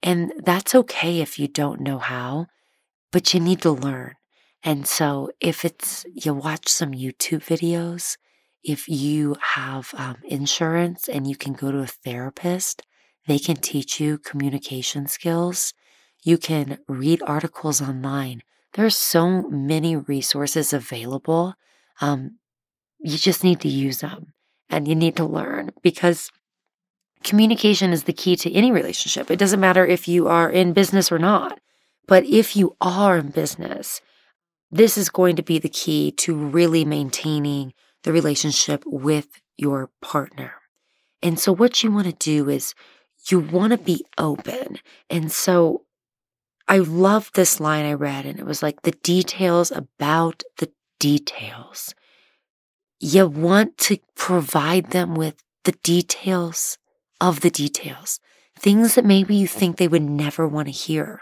And 0.03 0.33
that's 0.37 0.73
okay 0.73 1.19
if 1.19 1.37
you 1.37 1.47
don't 1.47 1.81
know 1.81 1.99
how, 1.99 2.47
but 3.11 3.33
you 3.33 3.39
need 3.39 3.61
to 3.61 3.71
learn. 3.71 4.15
And 4.63 4.87
so 4.87 5.31
if 5.39 5.65
it's, 5.65 6.05
you 6.13 6.33
watch 6.33 6.67
some 6.69 6.91
YouTube 6.91 7.43
videos, 7.43 8.17
if 8.63 8.87
you 8.87 9.35
have 9.41 9.93
um, 9.97 10.17
insurance 10.23 11.07
and 11.07 11.27
you 11.27 11.35
can 11.35 11.53
go 11.53 11.71
to 11.71 11.79
a 11.79 11.87
therapist, 11.87 12.83
they 13.27 13.39
can 13.39 13.55
teach 13.55 13.99
you 13.99 14.17
communication 14.17 15.07
skills. 15.07 15.73
You 16.23 16.37
can 16.37 16.79
read 16.87 17.21
articles 17.25 17.81
online. 17.81 18.43
There 18.73 18.85
are 18.85 18.91
so 18.91 19.43
many 19.43 19.95
resources 19.95 20.73
available. 20.73 21.55
Um, 21.99 22.37
you 22.99 23.17
just 23.17 23.43
need 23.43 23.59
to 23.61 23.67
use 23.67 23.99
them 23.99 24.33
and 24.69 24.87
you 24.87 24.95
need 24.95 25.15
to 25.17 25.25
learn 25.25 25.71
because 25.81 26.31
communication 27.23 27.91
is 27.91 28.03
the 28.03 28.13
key 28.13 28.35
to 28.37 28.51
any 28.51 28.71
relationship. 28.71 29.29
It 29.29 29.39
doesn't 29.39 29.59
matter 29.59 29.85
if 29.85 30.07
you 30.07 30.27
are 30.27 30.49
in 30.49 30.73
business 30.73 31.11
or 31.11 31.19
not, 31.19 31.59
but 32.07 32.25
if 32.25 32.55
you 32.55 32.75
are 32.79 33.17
in 33.17 33.29
business, 33.29 34.01
this 34.71 34.97
is 34.97 35.09
going 35.09 35.35
to 35.35 35.43
be 35.43 35.59
the 35.59 35.69
key 35.69 36.11
to 36.11 36.35
really 36.35 36.85
maintaining 36.85 37.73
the 38.03 38.11
relationship 38.11 38.83
with 38.85 39.41
your 39.57 39.89
partner. 40.01 40.53
And 41.21 41.39
so, 41.39 41.51
what 41.51 41.83
you 41.83 41.91
want 41.91 42.07
to 42.07 42.13
do 42.13 42.49
is 42.49 42.73
you 43.29 43.39
want 43.39 43.71
to 43.71 43.77
be 43.77 44.03
open. 44.17 44.79
And 45.09 45.31
so, 45.31 45.85
I 46.67 46.79
love 46.79 47.31
this 47.33 47.59
line 47.59 47.85
I 47.85 47.93
read, 47.93 48.25
and 48.25 48.39
it 48.39 48.45
was 48.45 48.63
like 48.63 48.81
the 48.81 48.91
details 48.91 49.71
about 49.71 50.43
the 50.57 50.71
details. 50.99 51.93
You 52.99 53.27
want 53.27 53.77
to 53.79 53.97
provide 54.15 54.91
them 54.91 55.15
with 55.15 55.35
the 55.63 55.73
details 55.83 56.77
of 57.19 57.41
the 57.41 57.49
details, 57.49 58.19
things 58.57 58.95
that 58.95 59.05
maybe 59.05 59.35
you 59.35 59.47
think 59.47 59.77
they 59.77 59.87
would 59.87 60.01
never 60.03 60.47
want 60.47 60.67
to 60.67 60.71
hear. 60.71 61.21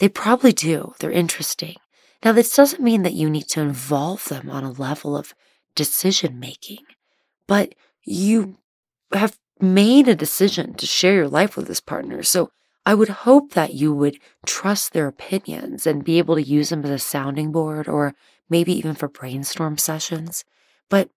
They 0.00 0.08
probably 0.08 0.52
do. 0.52 0.94
They're 0.98 1.10
interesting. 1.10 1.76
Now, 2.24 2.32
this 2.32 2.54
doesn't 2.54 2.82
mean 2.82 3.02
that 3.02 3.12
you 3.12 3.28
need 3.28 3.48
to 3.48 3.60
involve 3.60 4.24
them 4.24 4.50
on 4.50 4.64
a 4.64 4.72
level 4.72 5.16
of 5.16 5.34
decision 5.74 6.38
making, 6.38 6.84
but 7.46 7.74
you 8.04 8.58
have 9.12 9.38
made 9.60 10.08
a 10.08 10.14
decision 10.14 10.74
to 10.74 10.86
share 10.86 11.14
your 11.14 11.28
life 11.28 11.56
with 11.56 11.66
this 11.66 11.80
partner. 11.80 12.22
So 12.22 12.50
I 12.86 12.94
would 12.94 13.08
hope 13.08 13.52
that 13.52 13.74
you 13.74 13.94
would 13.94 14.18
trust 14.44 14.92
their 14.92 15.06
opinions 15.06 15.86
and 15.86 16.04
be 16.04 16.18
able 16.18 16.34
to 16.34 16.42
use 16.42 16.68
them 16.68 16.84
as 16.84 16.90
a 16.90 16.98
sounding 16.98 17.50
board 17.50 17.88
or 17.88 18.14
maybe 18.50 18.72
even 18.72 18.94
for 18.94 19.08
brainstorm 19.08 19.78
sessions. 19.78 20.44
But 20.90 21.08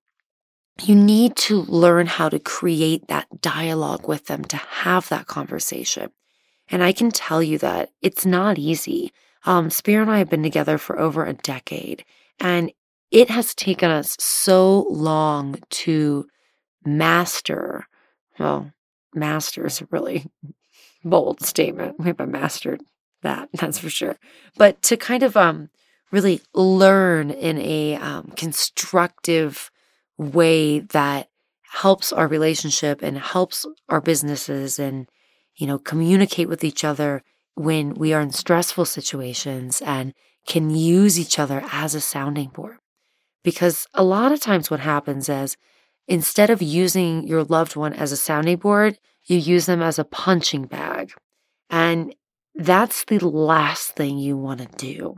you 0.84 0.96
need 0.96 1.36
to 1.36 1.62
learn 1.64 2.08
how 2.08 2.30
to 2.30 2.40
create 2.40 3.08
that 3.08 3.42
dialogue 3.42 4.08
with 4.08 4.28
them 4.28 4.44
to 4.46 4.58
have 4.58 5.10
that 5.10 5.28
conversation. 5.28 6.12
And 6.70 6.84
I 6.84 6.92
can 6.92 7.12
tell 7.12 7.42
you 7.42 7.58
that 7.60 7.90
it's 8.02 8.26
not 8.26 8.58
easy. 8.58 9.12
Um, 9.46 9.70
Spiro 9.70 10.02
and 10.02 10.12
I 10.12 10.20
have 10.20 10.30
been 10.30 10.44
together 10.44 10.78
for 10.78 11.00
over 11.00 11.26
a 11.26 11.34
decade, 11.34 12.04
and 12.40 12.72
it 13.12 13.30
has 13.30 13.56
taken 13.56 13.90
us 13.90 14.16
so 14.20 14.88
long 14.90 15.60
to 15.70 16.28
master. 16.86 17.88
Well, 18.40 18.72
master 19.14 19.66
is 19.66 19.82
a 19.82 19.88
really 19.92 20.26
bold 21.04 21.42
statement. 21.42 22.00
We 22.00 22.06
haven't 22.06 22.32
mastered 22.32 22.82
that, 23.22 23.50
that's 23.54 23.80
for 23.80 23.90
sure. 23.90 24.18
But 24.58 24.82
to 24.84 24.98
kind 24.98 25.24
of 25.24 25.38
um, 25.38 25.70
really 26.12 26.42
learn 26.54 27.32
in 27.32 27.58
a 27.60 27.96
um, 27.96 28.34
constructive 28.36 29.72
way 30.18 30.80
that 30.80 31.30
helps 31.74 32.12
our 32.12 32.28
relationship 32.28 33.02
and 33.04 33.18
helps 33.18 33.66
our 33.90 34.02
businesses 34.02 34.80
and, 34.80 35.08
you 35.56 35.68
know, 35.68 35.78
communicate 35.78 36.48
with 36.48 36.64
each 36.64 36.84
other 36.84 37.22
when 37.56 37.94
we 37.94 38.14
are 38.14 38.22
in 38.22 38.32
stressful 38.32 38.86
situations 38.86 39.82
and 39.82 40.14
can 40.48 40.70
use 40.70 41.20
each 41.20 41.38
other 41.38 41.64
as 41.72 41.94
a 41.94 42.02
sounding 42.02 42.48
board. 42.50 42.78
Because 43.44 43.88
a 43.94 44.04
lot 44.04 44.32
of 44.32 44.42
times 44.42 44.70
what 44.70 44.80
happens 44.80 45.30
is 45.30 45.58
instead 46.08 46.50
of 46.50 46.62
using 46.62 47.28
your 47.28 47.44
loved 47.44 47.76
one 47.76 47.94
as 47.94 48.12
a 48.12 48.18
sounding 48.18 48.58
board, 48.58 48.98
you 49.26 49.38
use 49.38 49.66
them 49.66 49.82
as 49.82 50.00
a 50.00 50.06
punching 50.06 50.66
bag. 50.66 51.12
And 51.70 52.16
that's 52.56 53.04
the 53.06 53.20
last 53.20 53.96
thing 53.96 54.18
you 54.18 54.38
want 54.38 54.60
to 54.62 54.78
do. 54.78 55.18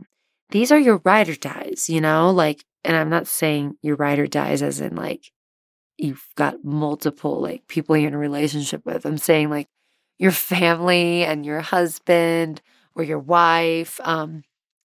These 0.50 0.72
are 0.72 0.78
your 0.78 1.00
ride 1.04 1.28
or 1.28 1.36
dies, 1.36 1.88
you 1.88 2.00
know, 2.00 2.30
like, 2.30 2.64
and 2.84 2.96
I'm 2.96 3.08
not 3.08 3.26
saying 3.26 3.76
your 3.82 3.96
ride 3.96 4.18
or 4.18 4.26
dies 4.26 4.62
as 4.62 4.80
in 4.80 4.96
like 4.96 5.30
you've 6.00 6.26
got 6.34 6.64
multiple 6.64 7.40
like 7.40 7.66
people 7.68 7.96
you're 7.96 8.08
in 8.08 8.14
a 8.14 8.18
relationship 8.18 8.84
with. 8.84 9.04
I'm 9.04 9.18
saying 9.18 9.50
like 9.50 9.68
your 10.18 10.32
family 10.32 11.24
and 11.24 11.44
your 11.44 11.60
husband 11.60 12.62
or 12.94 13.04
your 13.04 13.18
wife, 13.18 14.00
um, 14.02 14.42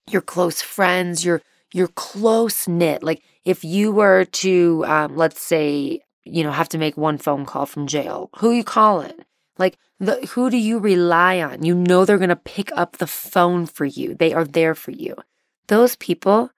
your 0.09 0.23
close 0.23 0.63
friends, 0.63 1.25
your 1.25 1.43
you're 1.73 1.89
close 1.89 2.69
knit. 2.69 3.03
Like 3.03 3.23
if 3.45 3.65
you 3.65 3.93
were 3.93 4.25
to, 4.25 4.85
um, 4.87 5.17
let's 5.17 5.41
say, 5.41 6.01
you 6.25 6.43
know, 6.43 6.53
have 6.53 6.69
to 6.71 6.79
make 6.79 6.97
one 6.97 7.19
phone 7.19 7.45
call 7.45 7.67
from 7.67 7.87
jail, 7.87 8.31
who 8.37 8.53
you 8.53 8.65
calling? 8.65 9.25
Like 9.59 9.79
the, 9.99 10.27
who 10.33 10.51
do 10.51 10.57
you 10.57 10.79
rely 10.79 11.41
on? 11.41 11.65
You 11.65 11.75
know 11.75 12.05
they're 12.05 12.19
gonna 12.19 12.37
pick 12.37 12.71
up 12.77 12.99
the 12.99 13.07
phone 13.07 13.67
for 13.67 13.85
you. 13.85 14.15
They 14.15 14.33
are 14.33 14.45
there 14.45 14.75
for 14.75 14.91
you. 14.91 15.17
Those 15.69 15.97
people, 15.97 16.51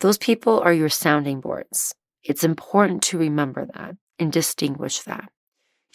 those 0.00 0.18
people 0.18 0.60
are 0.60 0.72
your 0.72 0.88
sounding 0.88 1.40
boards. 1.40 1.94
It's 2.22 2.44
important 2.44 3.02
to 3.04 3.18
remember 3.18 3.66
that 3.74 3.96
and 4.18 4.32
distinguish 4.32 5.00
that. 5.00 5.30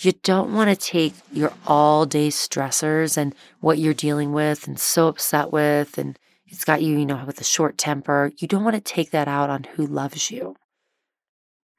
You 0.02 0.14
don't 0.24 0.54
want 0.54 0.70
to 0.70 0.76
take 0.76 1.14
your 1.34 1.52
all 1.68 2.06
day 2.06 2.30
stressors 2.30 3.18
and 3.18 3.36
what 3.60 3.80
you're 3.80 3.94
dealing 3.94 4.32
with 4.32 4.66
and 4.68 4.80
so 4.80 5.08
upset 5.08 5.52
with 5.52 5.98
and 5.98 6.18
it's 6.50 6.66
got 6.66 6.82
you, 6.82 6.98
you 6.98 7.06
know, 7.06 7.24
with 7.26 7.40
a 7.40 7.46
short 7.46 7.78
temper. 7.78 8.32
You 8.38 8.48
don't 8.48 8.64
want 8.64 8.76
to 8.76 8.82
take 8.82 9.12
that 9.12 9.28
out 9.28 9.50
on 9.50 9.64
who 9.64 9.86
loves 9.86 10.32
you. 10.32 10.56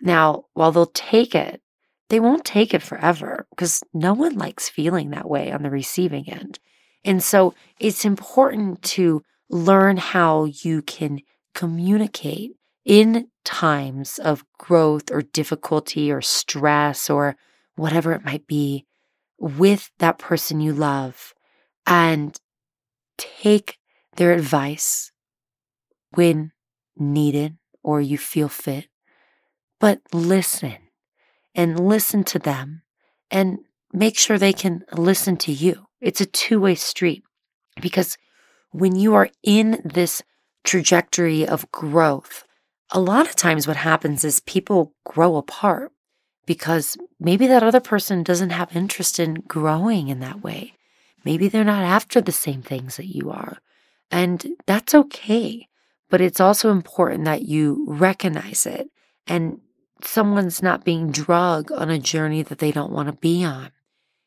Now, 0.01 0.45
while 0.55 0.73
they'll 0.73 0.87
take 0.87 1.35
it, 1.35 1.61
they 2.09 2.21
won't 2.21 2.45
take 2.45 2.73
it 2.75 2.83
forever 2.83 3.47
because 3.51 3.83
no 3.93 4.15
one 4.15 4.37
likes 4.37 4.69
feeling 4.69 5.11
that 5.11 5.29
way 5.29 5.53
on 5.53 5.63
the 5.63 5.71
receiving 5.71 6.29
end. 6.29 6.59
And 7.05 7.23
so 7.23 7.55
it's 7.79 8.05
important 8.05 8.83
to 8.83 9.23
learn 9.49 9.97
how 9.97 10.45
you 10.45 10.83
can 10.83 11.21
communicate 11.55 12.53
in 12.85 13.29
times 13.45 14.19
of 14.19 14.45
growth 14.59 15.11
or 15.11 15.23
difficulty 15.23 16.11
or 16.11 16.21
stress 16.21 17.11
or 17.11 17.37
whatever 17.77 18.13
it 18.13 18.25
might 18.25 18.47
be 18.47 18.87
with 19.39 19.91
that 19.99 20.19
person 20.19 20.61
you 20.61 20.73
love 20.73 21.35
and 21.87 22.39
take 23.19 23.79
their 24.17 24.33
advice 24.33 25.13
when 26.15 26.53
needed 26.97 27.57
or 27.83 28.01
you 28.01 28.19
feel 28.19 28.49
fit, 28.49 28.89
but 29.79 30.01
listen 30.13 30.77
and 31.55 31.81
listen 31.81 32.25
to 32.25 32.39
them 32.39 32.83
and 33.31 33.59
make 33.93 34.19
sure 34.19 34.39
they 34.39 34.53
can 34.53 34.85
listen 34.93 35.37
to 35.39 35.53
you. 35.53 35.87
It's 36.01 36.21
a 36.21 36.27
two 36.27 36.61
way 36.61 36.75
street 36.75 37.23
because 37.81 38.17
when 38.71 38.97
you 38.97 39.15
are 39.15 39.31
in 39.43 39.81
this 39.85 40.23
trajectory 40.65 41.47
of 41.47 41.71
growth, 41.71 42.45
a 42.93 43.01
lot 43.01 43.29
of 43.29 43.37
times 43.37 43.67
what 43.67 43.77
happens 43.77 44.25
is 44.25 44.41
people 44.41 44.95
grow 45.05 45.37
apart 45.37 45.93
because 46.47 46.97
maybe 47.19 47.47
that 47.47 47.63
other 47.63 47.81
person 47.81 48.23
doesn't 48.23 48.51
have 48.51 48.75
interest 48.75 49.19
in 49.19 49.35
growing 49.47 50.09
in 50.09 50.21
that 50.21 50.43
way. 50.43 50.75
Maybe 51.25 51.49
they're 51.49 51.65
not 51.65 51.83
after 51.83 52.21
the 52.21 52.33
same 52.33 52.63
things 52.63 52.97
that 52.97 53.07
you 53.07 53.31
are. 53.31 53.59
And 54.11 54.57
that's 54.67 54.95
okay. 54.95 55.69
But 56.09 56.21
it's 56.21 56.41
also 56.41 56.71
important 56.71 57.25
that 57.25 57.43
you 57.43 57.85
recognize 57.89 58.67
it 58.67 58.89
and 59.27 59.61
someone's 60.03 60.63
not 60.63 60.85
being 60.85 61.13
drugged 61.13 61.71
on 61.73 61.91
a 61.91 61.99
journey 61.99 62.43
that 62.43 62.59
they 62.59 62.73
don't 62.73 62.93
want 62.93 63.09
to 63.09 63.17
be 63.17 63.45
on. 63.45 63.71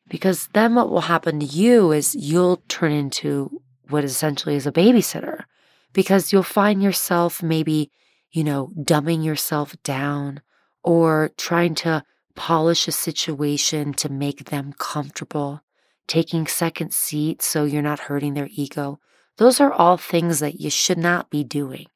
Because 0.08 0.48
then 0.52 0.74
what 0.74 0.90
will 0.90 1.02
happen 1.02 1.40
to 1.40 1.46
you 1.46 1.92
is 1.92 2.14
you'll 2.14 2.62
turn 2.68 2.92
into 2.92 3.60
what 3.88 4.04
essentially 4.04 4.54
is 4.54 4.66
a 4.66 4.72
babysitter 4.72 5.44
because 5.92 6.32
you'll 6.32 6.42
find 6.42 6.82
yourself 6.82 7.42
maybe, 7.42 7.90
you 8.30 8.44
know, 8.44 8.70
dumbing 8.76 9.24
yourself 9.24 9.76
down 9.82 10.42
or 10.82 11.30
trying 11.36 11.74
to 11.74 12.04
polish 12.34 12.88
a 12.88 12.92
situation 12.92 13.94
to 13.94 14.08
make 14.10 14.46
them 14.46 14.74
comfortable, 14.78 15.62
taking 16.06 16.46
second 16.46 16.92
seats 16.92 17.46
so 17.46 17.64
you're 17.64 17.82
not 17.82 18.00
hurting 18.00 18.34
their 18.34 18.48
ego. 18.50 19.00
Those 19.36 19.60
are 19.60 19.72
all 19.72 19.96
things 19.96 20.38
that 20.40 20.60
you 20.60 20.70
should 20.70 20.98
not 20.98 21.30
be 21.30 21.42
doing. 21.44 21.86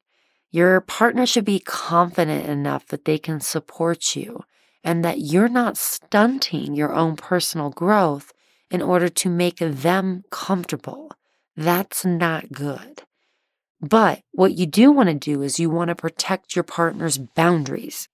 Your 0.51 0.81
partner 0.81 1.25
should 1.25 1.45
be 1.45 1.59
confident 1.59 2.47
enough 2.47 2.87
that 2.87 3.05
they 3.05 3.17
can 3.17 3.39
support 3.39 4.15
you 4.15 4.43
and 4.83 5.05
that 5.05 5.19
you're 5.19 5.49
not 5.49 5.77
stunting 5.77 6.73
your 6.73 6.93
own 6.93 7.15
personal 7.15 7.69
growth 7.69 8.33
in 8.71 8.81
order 8.81 9.09
to 9.09 9.29
make 9.29 9.57
them 9.57 10.23
comfortable. 10.31 11.11
That's 11.55 12.05
not 12.05 12.51
good. 12.51 13.03
But 13.81 14.21
what 14.31 14.57
you 14.57 14.65
do 14.65 14.91
want 14.91 15.09
to 15.09 15.15
do 15.15 15.41
is 15.41 15.59
you 15.59 15.69
want 15.69 15.89
to 15.89 15.95
protect 15.95 16.55
your 16.55 16.63
partner's 16.63 17.17
boundaries. 17.17 18.09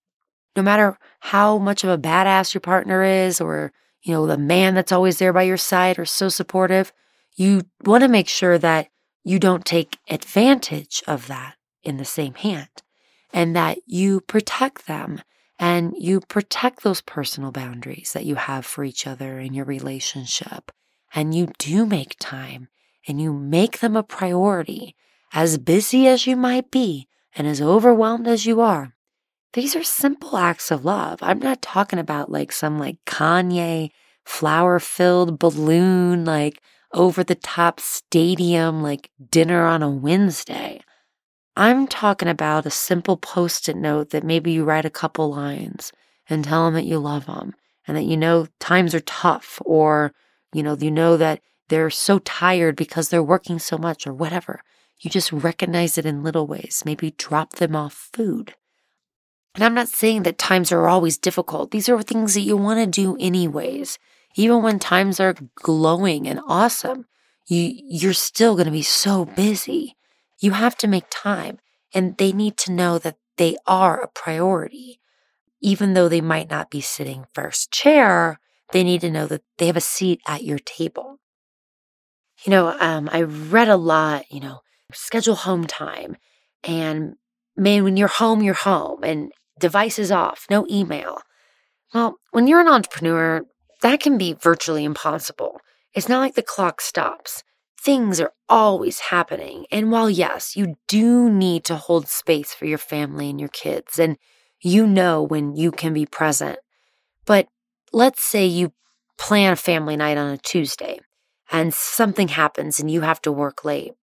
No 0.55 0.63
matter 0.63 0.98
how 1.20 1.58
much 1.58 1.84
of 1.84 1.89
a 1.89 1.98
badass 1.98 2.53
your 2.53 2.62
partner 2.62 3.03
is, 3.03 3.41
or, 3.41 3.72
you 4.03 4.13
know, 4.13 4.25
the 4.25 4.38
man 4.38 4.75
that's 4.75 4.91
always 4.91 5.17
there 5.17 5.34
by 5.34 5.44
your 5.44 5.58
side 5.58 5.98
or 6.00 6.05
so 6.05 6.29
supportive, 6.29 6.94
you 7.36 7.62
want 7.84 8.03
to 8.03 8.08
make 8.08 8.27
sure 8.27 8.58
that 8.58 8.88
you 9.25 9.39
don't 9.39 9.65
take 9.65 9.98
advantage 10.10 11.03
of 11.08 11.27
that 11.27 11.55
in 11.84 11.98
the 11.98 12.05
same 12.05 12.36
hand 12.36 12.70
and 13.34 13.55
that 13.55 13.79
you 13.86 14.22
protect 14.22 14.88
them 14.88 15.22
and 15.58 15.94
you 15.98 16.22
protect 16.22 16.84
those 16.84 17.01
personal 17.01 17.51
boundaries 17.51 18.13
that 18.13 18.25
you 18.25 18.36
have 18.36 18.65
for 18.65 18.84
each 18.84 19.08
other 19.08 19.39
in 19.39 19.53
your 19.53 19.65
relationship. 19.65 20.72
And 21.13 21.34
you 21.34 21.48
do 21.58 21.86
make 21.86 22.15
time 22.20 22.70
and 23.08 23.20
you 23.20 23.34
make 23.34 23.79
them 23.79 23.96
a 23.96 24.03
priority, 24.03 24.96
as 25.34 25.58
busy 25.58 26.08
as 26.08 26.27
you 26.27 26.36
might 26.36 26.72
be 26.72 27.08
and 27.36 27.48
as 27.48 27.62
overwhelmed 27.62 28.27
as 28.27 28.46
you 28.46 28.62
are. 28.62 28.94
These 29.53 29.75
are 29.75 29.84
simple 29.84 30.38
acts 30.38 30.72
of 30.72 30.86
love. 30.86 31.20
I'm 31.22 31.39
not 31.39 31.62
talking 31.62 32.00
about 32.00 32.32
like 32.32 32.51
some 32.51 32.77
like 32.77 32.98
Kanye 33.05 33.91
flower 34.24 34.79
filled 34.79 35.39
balloon, 35.39 36.25
like 36.25 36.62
over 36.95 37.23
the 37.23 37.35
top 37.35 37.79
stadium, 37.79 38.81
like 38.81 39.11
dinner 39.29 39.65
on 39.65 39.83
a 39.83 39.89
Wednesday. 39.89 40.81
I'm 41.55 41.87
talking 41.87 42.27
about 42.27 42.65
a 42.65 42.71
simple 42.71 43.17
post 43.17 43.69
it 43.69 43.77
note 43.77 44.09
that 44.09 44.23
maybe 44.23 44.51
you 44.51 44.63
write 44.63 44.85
a 44.85 44.89
couple 44.89 45.29
lines 45.29 45.91
and 46.27 46.43
tell 46.43 46.65
them 46.65 46.73
that 46.73 46.85
you 46.85 46.97
love 46.97 47.27
them 47.27 47.53
and 47.87 47.95
that 47.95 48.03
you 48.03 48.17
know 48.17 48.47
times 48.59 48.95
are 48.95 49.01
tough 49.01 49.61
or, 49.63 50.13
you 50.53 50.63
know, 50.63 50.75
you 50.75 50.91
know 50.91 51.17
that 51.17 51.41
they're 51.69 51.89
so 51.89 52.19
tired 52.19 52.75
because 52.75 53.09
they're 53.09 53.23
working 53.23 53.59
so 53.59 53.77
much 53.77 54.05
or 54.07 54.13
whatever. 54.13 54.61
You 54.99 55.09
just 55.09 55.31
recognize 55.31 55.97
it 55.97 56.05
in 56.05 56.23
little 56.23 56.47
ways. 56.47 56.83
Maybe 56.85 57.11
drop 57.11 57.53
them 57.53 57.75
off 57.75 58.09
food. 58.13 58.55
And 59.53 59.63
I'm 59.63 59.73
not 59.73 59.87
saying 59.87 60.23
that 60.23 60.37
times 60.37 60.71
are 60.71 60.87
always 60.87 61.17
difficult. 61.17 61.71
These 61.71 61.87
are 61.87 62.01
things 62.01 62.33
that 62.33 62.41
you 62.41 62.57
want 62.57 62.79
to 62.79 63.01
do 63.01 63.15
anyways. 63.19 63.97
Even 64.35 64.61
when 64.61 64.79
times 64.79 65.19
are 65.19 65.35
glowing 65.55 66.27
and 66.27 66.39
awesome, 66.47 67.05
you, 67.47 67.71
you're 67.73 68.13
still 68.13 68.55
going 68.55 68.65
to 68.65 68.71
be 68.71 68.81
so 68.81 69.25
busy. 69.25 69.95
You 70.39 70.51
have 70.51 70.77
to 70.77 70.87
make 70.87 71.05
time, 71.09 71.59
and 71.93 72.17
they 72.17 72.31
need 72.31 72.57
to 72.57 72.71
know 72.71 72.97
that 72.99 73.17
they 73.37 73.57
are 73.65 74.01
a 74.01 74.07
priority. 74.07 74.99
Even 75.61 75.93
though 75.93 76.09
they 76.09 76.21
might 76.21 76.49
not 76.49 76.69
be 76.69 76.81
sitting 76.81 77.25
first 77.33 77.71
chair, 77.71 78.39
they 78.71 78.83
need 78.83 79.01
to 79.01 79.11
know 79.11 79.25
that 79.27 79.43
they 79.57 79.67
have 79.67 79.77
a 79.77 79.81
seat 79.81 80.19
at 80.27 80.43
your 80.43 80.59
table. 80.59 81.19
You 82.43 82.51
know, 82.51 82.75
um, 82.79 83.09
I 83.11 83.21
read 83.21 83.69
a 83.69 83.77
lot, 83.77 84.25
you 84.29 84.39
know, 84.39 84.59
schedule 84.91 85.35
home 85.35 85.65
time. 85.65 86.17
And 86.63 87.15
man, 87.55 87.83
when 87.83 87.97
you're 87.97 88.07
home, 88.07 88.41
you're 88.41 88.53
home 88.53 89.03
and 89.03 89.31
devices 89.59 90.11
off, 90.11 90.45
no 90.49 90.65
email. 90.69 91.19
Well, 91.93 92.17
when 92.31 92.47
you're 92.47 92.59
an 92.59 92.67
entrepreneur, 92.67 93.43
that 93.85 94.01
can 94.01 94.17
be 94.17 94.33
virtually 94.33 94.83
impossible. 94.83 95.61
It's 95.93 96.09
not 96.09 96.19
like 96.19 96.35
the 96.35 96.43
clock 96.43 96.81
stops 96.81 97.43
things 97.85 98.19
are 98.19 98.33
always 98.49 98.99
happening. 98.99 99.67
And 99.71 99.91
while, 99.91 100.09
yes, 100.09 100.55
you 100.55 100.75
do 100.87 101.29
need 101.29 101.63
to 101.65 101.75
hold 101.75 102.07
space 102.07 102.51
for 102.51 102.65
your 102.65 102.79
family 102.79 103.29
and 103.29 103.39
your 103.39 103.49
kids, 103.49 103.99
and 103.99 104.17
you 104.59 104.87
know 104.87 105.21
when 105.21 105.55
you 105.55 105.71
can 105.71 105.93
be 105.93 106.07
present, 106.07 106.57
but 107.25 107.48
let's 107.93 108.24
say 108.24 108.45
you 108.48 108.74
plan 109.19 109.53
a 109.53 109.55
family 109.55 109.95
night 109.95 110.17
on 110.17 110.31
a 110.31 110.37
Tuesday 110.37 111.00
and 111.51 111.74
something 111.74 112.29
happens 112.29 112.79
and 112.79 112.89
you 112.89 113.01
have 113.01 113.21
to 113.21 113.31
work 113.31 113.63
late. 113.63 113.93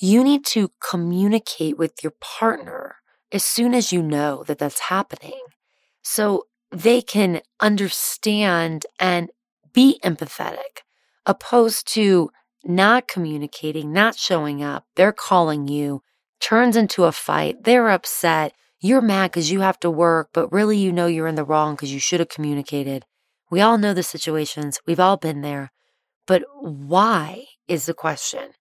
You 0.00 0.22
need 0.22 0.44
to 0.46 0.70
communicate 0.90 1.76
with 1.76 2.02
your 2.02 2.14
partner 2.20 2.96
as 3.32 3.44
soon 3.44 3.74
as 3.74 3.92
you 3.92 4.02
know 4.02 4.44
that 4.46 4.58
that's 4.58 4.80
happening 4.80 5.40
so 6.02 6.46
they 6.72 7.02
can 7.02 7.42
understand 7.60 8.86
and 8.98 9.30
be 9.72 10.00
empathetic, 10.04 10.82
opposed 11.26 11.86
to 11.94 12.30
not 12.64 13.08
communicating, 13.08 13.92
not 13.92 14.16
showing 14.16 14.62
up, 14.62 14.86
they're 14.96 15.12
calling 15.12 15.68
you, 15.68 16.02
turns 16.40 16.76
into 16.76 17.04
a 17.04 17.12
fight, 17.12 17.64
they're 17.64 17.90
upset, 17.90 18.52
you're 18.80 19.00
mad 19.00 19.30
because 19.30 19.50
you 19.50 19.60
have 19.60 19.78
to 19.80 19.90
work, 19.90 20.30
but 20.32 20.52
really 20.52 20.76
you 20.76 20.92
know 20.92 21.06
you're 21.06 21.28
in 21.28 21.34
the 21.34 21.44
wrong 21.44 21.74
because 21.74 21.92
you 21.92 22.00
should 22.00 22.20
have 22.20 22.28
communicated. 22.28 23.04
We 23.50 23.60
all 23.60 23.78
know 23.78 23.94
the 23.94 24.02
situations, 24.02 24.80
we've 24.86 25.00
all 25.00 25.16
been 25.16 25.42
there. 25.42 25.70
But 26.26 26.44
why 26.60 27.46
is 27.68 27.86
the 27.86 27.94
question? 27.94 28.52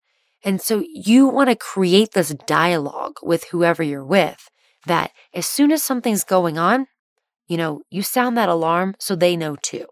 And 0.43 0.61
so 0.61 0.83
you 0.93 1.27
want 1.27 1.49
to 1.49 1.55
create 1.55 2.11
this 2.11 2.35
dialogue 2.45 3.17
with 3.21 3.45
whoever 3.45 3.83
you're 3.83 4.05
with 4.05 4.49
that 4.87 5.11
as 5.33 5.45
soon 5.45 5.71
as 5.71 5.83
something's 5.83 6.23
going 6.23 6.57
on, 6.57 6.87
you 7.51 7.57
know, 7.57 7.81
you 7.89 8.01
sound 8.01 8.37
that 8.37 8.49
alarm 8.49 8.95
so 8.99 9.15
they 9.15 9.35
know 9.35 9.55
too. 9.61 9.85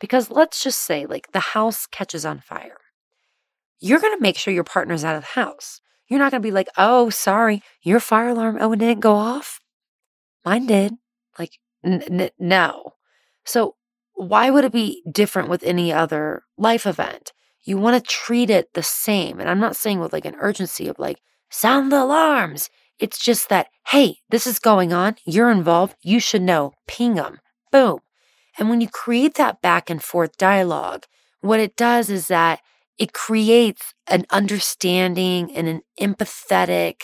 Because 0.00 0.30
let's 0.30 0.62
just 0.62 0.80
say, 0.80 1.06
like, 1.06 1.32
the 1.32 1.40
house 1.54 1.86
catches 1.86 2.24
on 2.24 2.40
fire 2.40 2.78
you're 3.80 4.00
going 4.00 4.16
to 4.16 4.22
make 4.22 4.36
sure 4.36 4.52
your 4.52 4.64
partner's 4.64 5.04
out 5.04 5.16
of 5.16 5.22
the 5.22 5.40
house. 5.40 5.80
You're 6.06 6.18
not 6.18 6.30
going 6.30 6.42
to 6.42 6.46
be 6.46 6.52
like, 6.52 6.68
oh, 6.76 7.10
sorry, 7.10 7.62
your 7.82 8.00
fire 8.00 8.28
alarm, 8.28 8.58
oh, 8.60 8.72
it 8.72 8.78
didn't 8.78 9.00
go 9.00 9.14
off. 9.14 9.60
Mine 10.44 10.66
did. 10.66 10.94
Like, 11.38 11.58
n- 11.84 12.02
n- 12.02 12.30
no. 12.38 12.94
So, 13.44 13.76
why 14.14 14.50
would 14.50 14.64
it 14.64 14.72
be 14.72 15.02
different 15.10 15.48
with 15.48 15.62
any 15.62 15.92
other 15.92 16.42
life 16.58 16.86
event? 16.86 17.32
You 17.62 17.78
want 17.78 18.02
to 18.02 18.10
treat 18.10 18.50
it 18.50 18.74
the 18.74 18.82
same. 18.82 19.40
And 19.40 19.48
I'm 19.48 19.60
not 19.60 19.76
saying 19.76 19.98
with 19.98 20.12
like 20.12 20.26
an 20.26 20.36
urgency 20.40 20.88
of 20.88 20.98
like, 20.98 21.20
sound 21.48 21.90
the 21.90 22.02
alarms. 22.02 22.68
It's 23.00 23.18
just 23.18 23.48
that, 23.48 23.68
hey, 23.88 24.18
this 24.28 24.46
is 24.46 24.58
going 24.58 24.92
on. 24.92 25.16
You're 25.24 25.50
involved. 25.50 25.96
You 26.02 26.20
should 26.20 26.42
know. 26.42 26.74
Ping 26.86 27.14
them. 27.14 27.40
Boom. 27.72 28.00
And 28.58 28.68
when 28.68 28.82
you 28.82 28.88
create 28.88 29.34
that 29.36 29.62
back 29.62 29.88
and 29.88 30.02
forth 30.02 30.36
dialogue, 30.36 31.06
what 31.40 31.60
it 31.60 31.76
does 31.76 32.10
is 32.10 32.28
that 32.28 32.60
it 32.98 33.14
creates 33.14 33.94
an 34.06 34.26
understanding 34.30 35.50
and 35.56 35.66
an 35.66 35.80
empathetic 35.98 37.02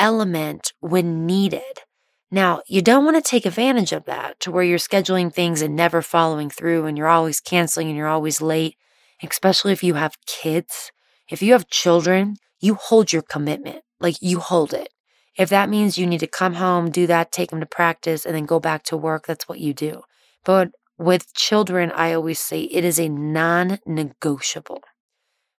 element 0.00 0.72
when 0.80 1.24
needed. 1.26 1.82
Now, 2.28 2.62
you 2.66 2.82
don't 2.82 3.04
want 3.04 3.16
to 3.16 3.22
take 3.22 3.46
advantage 3.46 3.92
of 3.92 4.04
that 4.06 4.40
to 4.40 4.50
where 4.50 4.64
you're 4.64 4.78
scheduling 4.78 5.32
things 5.32 5.62
and 5.62 5.76
never 5.76 6.02
following 6.02 6.50
through 6.50 6.86
and 6.86 6.98
you're 6.98 7.06
always 7.06 7.40
canceling 7.40 7.86
and 7.86 7.96
you're 7.96 8.08
always 8.08 8.42
late, 8.42 8.76
especially 9.22 9.72
if 9.72 9.84
you 9.84 9.94
have 9.94 10.16
kids. 10.26 10.90
If 11.28 11.40
you 11.40 11.52
have 11.52 11.70
children, 11.70 12.36
you 12.58 12.74
hold 12.74 13.12
your 13.12 13.22
commitment, 13.22 13.82
like 14.00 14.16
you 14.20 14.40
hold 14.40 14.74
it. 14.74 14.88
If 15.36 15.50
that 15.50 15.68
means 15.68 15.98
you 15.98 16.06
need 16.06 16.20
to 16.20 16.26
come 16.26 16.54
home, 16.54 16.90
do 16.90 17.06
that, 17.06 17.30
take 17.30 17.50
them 17.50 17.60
to 17.60 17.66
practice, 17.66 18.24
and 18.24 18.34
then 18.34 18.46
go 18.46 18.58
back 18.58 18.82
to 18.84 18.96
work, 18.96 19.26
that's 19.26 19.48
what 19.48 19.60
you 19.60 19.74
do. 19.74 20.02
But 20.44 20.70
with 20.98 21.34
children, 21.34 21.92
I 21.92 22.12
always 22.12 22.40
say 22.40 22.62
it 22.62 22.84
is 22.84 22.98
a 22.98 23.08
non 23.08 23.78
negotiable 23.84 24.82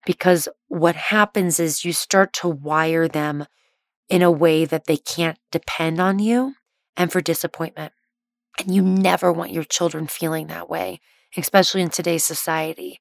because 0.07 0.49
what 0.69 0.97
happens 0.97 1.61
is 1.61 1.85
you 1.85 1.93
start 1.93 2.33
to 2.35 2.49
wire 2.49 3.07
them 3.07 3.47
in 4.09 4.23
a 4.23 4.31
way 4.31 4.65
that 4.65 4.87
they 4.87 4.97
can't 4.97 5.39
depend 5.51 6.01
on 6.01 6.19
you 6.19 6.55
and 6.97 7.13
for 7.13 7.21
disappointment. 7.21 7.93
And 8.59 8.75
you 8.75 8.81
never 8.81 9.33
want 9.33 9.53
your 9.53 9.65
children 9.65 10.07
feeling 10.07 10.47
that 10.47 10.71
way, 10.71 11.01
especially 11.37 11.83
in 11.83 11.91
today's 11.91 12.25
society. 12.25 13.01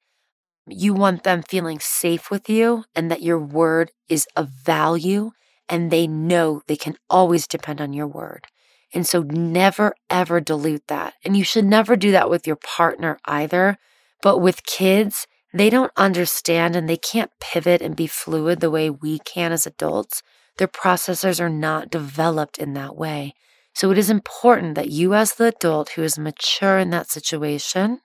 You 0.66 0.92
want 0.92 1.22
them 1.22 1.42
feeling 1.42 1.78
safe 1.78 2.30
with 2.30 2.50
you 2.50 2.84
and 2.94 3.10
that 3.10 3.22
your 3.22 3.38
word 3.38 3.92
is 4.08 4.26
of 4.36 4.48
value 4.48 5.30
and 5.68 5.90
they 5.90 6.06
know 6.06 6.62
they 6.66 6.76
can 6.76 6.96
always 7.10 7.46
depend 7.46 7.80
on 7.80 7.92
your 7.92 8.06
word. 8.06 8.46
And 8.94 9.06
so 9.06 9.22
never 9.22 9.94
ever 10.08 10.40
dilute 10.40 10.86
that. 10.88 11.14
And 11.24 11.36
you 11.36 11.44
should 11.44 11.64
never 11.64 11.96
do 11.96 12.12
that 12.12 12.30
with 12.30 12.46
your 12.46 12.56
partner 12.56 13.18
either. 13.24 13.78
But 14.22 14.38
with 14.38 14.64
kids, 14.64 15.26
they 15.52 15.70
don't 15.70 15.92
understand 15.96 16.76
and 16.76 16.88
they 16.88 16.96
can't 16.96 17.30
pivot 17.40 17.82
and 17.82 17.96
be 17.96 18.06
fluid 18.06 18.60
the 18.60 18.70
way 18.70 18.90
we 18.90 19.18
can 19.18 19.52
as 19.52 19.66
adults. 19.66 20.22
Their 20.58 20.68
processors 20.68 21.40
are 21.40 21.50
not 21.50 21.90
developed 21.90 22.58
in 22.58 22.74
that 22.74 22.96
way. 22.96 23.34
So 23.74 23.90
it 23.90 23.98
is 23.98 24.08
important 24.08 24.74
that 24.74 24.90
you, 24.90 25.14
as 25.14 25.34
the 25.34 25.48
adult 25.48 25.90
who 25.90 26.02
is 26.02 26.18
mature 26.18 26.78
in 26.78 26.90
that 26.90 27.10
situation, 27.10 28.00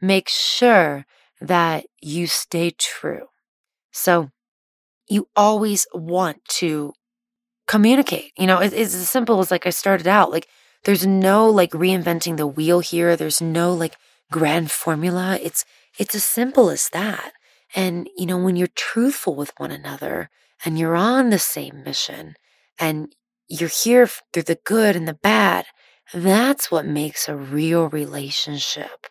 make 0.00 0.28
sure 0.28 1.06
that 1.40 1.86
you 2.00 2.26
stay 2.26 2.70
true. 2.70 3.26
So 3.92 4.30
you 5.08 5.28
always 5.36 5.86
want 5.94 6.44
to 6.60 6.92
communicate. 7.66 8.32
You 8.38 8.46
know, 8.46 8.58
it's 8.60 8.74
as 8.74 9.08
simple 9.10 9.40
as 9.40 9.50
like 9.50 9.66
I 9.66 9.70
started 9.70 10.06
out. 10.06 10.30
Like, 10.30 10.48
there's 10.84 11.06
no 11.06 11.48
like 11.48 11.72
reinventing 11.72 12.36
the 12.36 12.46
wheel 12.46 12.80
here. 12.80 13.16
There's 13.16 13.40
no 13.40 13.72
like 13.74 13.96
grand 14.30 14.70
formula. 14.70 15.38
It's 15.42 15.64
it's 15.98 16.14
as 16.14 16.24
simple 16.24 16.70
as 16.70 16.88
that. 16.90 17.32
And, 17.74 18.08
you 18.16 18.26
know, 18.26 18.38
when 18.38 18.56
you're 18.56 18.68
truthful 18.74 19.34
with 19.34 19.52
one 19.56 19.70
another 19.72 20.30
and 20.64 20.78
you're 20.78 20.96
on 20.96 21.30
the 21.30 21.38
same 21.38 21.82
mission 21.84 22.34
and 22.78 23.14
you're 23.48 23.68
here 23.70 24.08
through 24.32 24.44
the 24.44 24.58
good 24.64 24.96
and 24.96 25.08
the 25.08 25.14
bad, 25.14 25.66
That's 26.14 26.70
what 26.70 26.86
makes 26.86 27.28
a 27.28 27.36
real 27.36 27.88
relationship. 27.88 29.06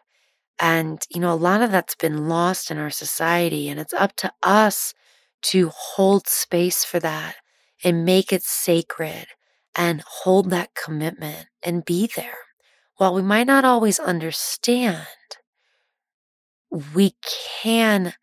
And, 0.60 1.01
you 1.10 1.19
know, 1.21 1.34
a 1.34 1.36
lot 1.36 1.62
of 1.62 1.71
that's 1.71 1.95
been 1.95 2.29
lost 2.29 2.71
in 2.71 2.77
our 2.77 2.89
society, 2.91 3.69
and 3.69 3.79
it's 3.79 3.93
up 3.93 4.15
to 4.17 4.31
us 4.43 4.93
to 5.43 5.69
hold 5.69 6.27
space 6.27 6.83
for 6.83 6.99
that 6.99 7.35
and 7.83 8.05
make 8.05 8.33
it 8.33 8.43
sacred 8.43 9.27
and 9.75 10.01
hold 10.01 10.49
that 10.49 10.71
commitment 10.73 11.47
and 11.61 11.85
be 11.85 12.09
there. 12.15 12.37
While 12.97 13.13
we 13.13 13.21
might 13.21 13.47
not 13.47 13.65
always 13.65 13.99
understand, 13.99 15.07
we 16.93 17.15
can 17.61 18.13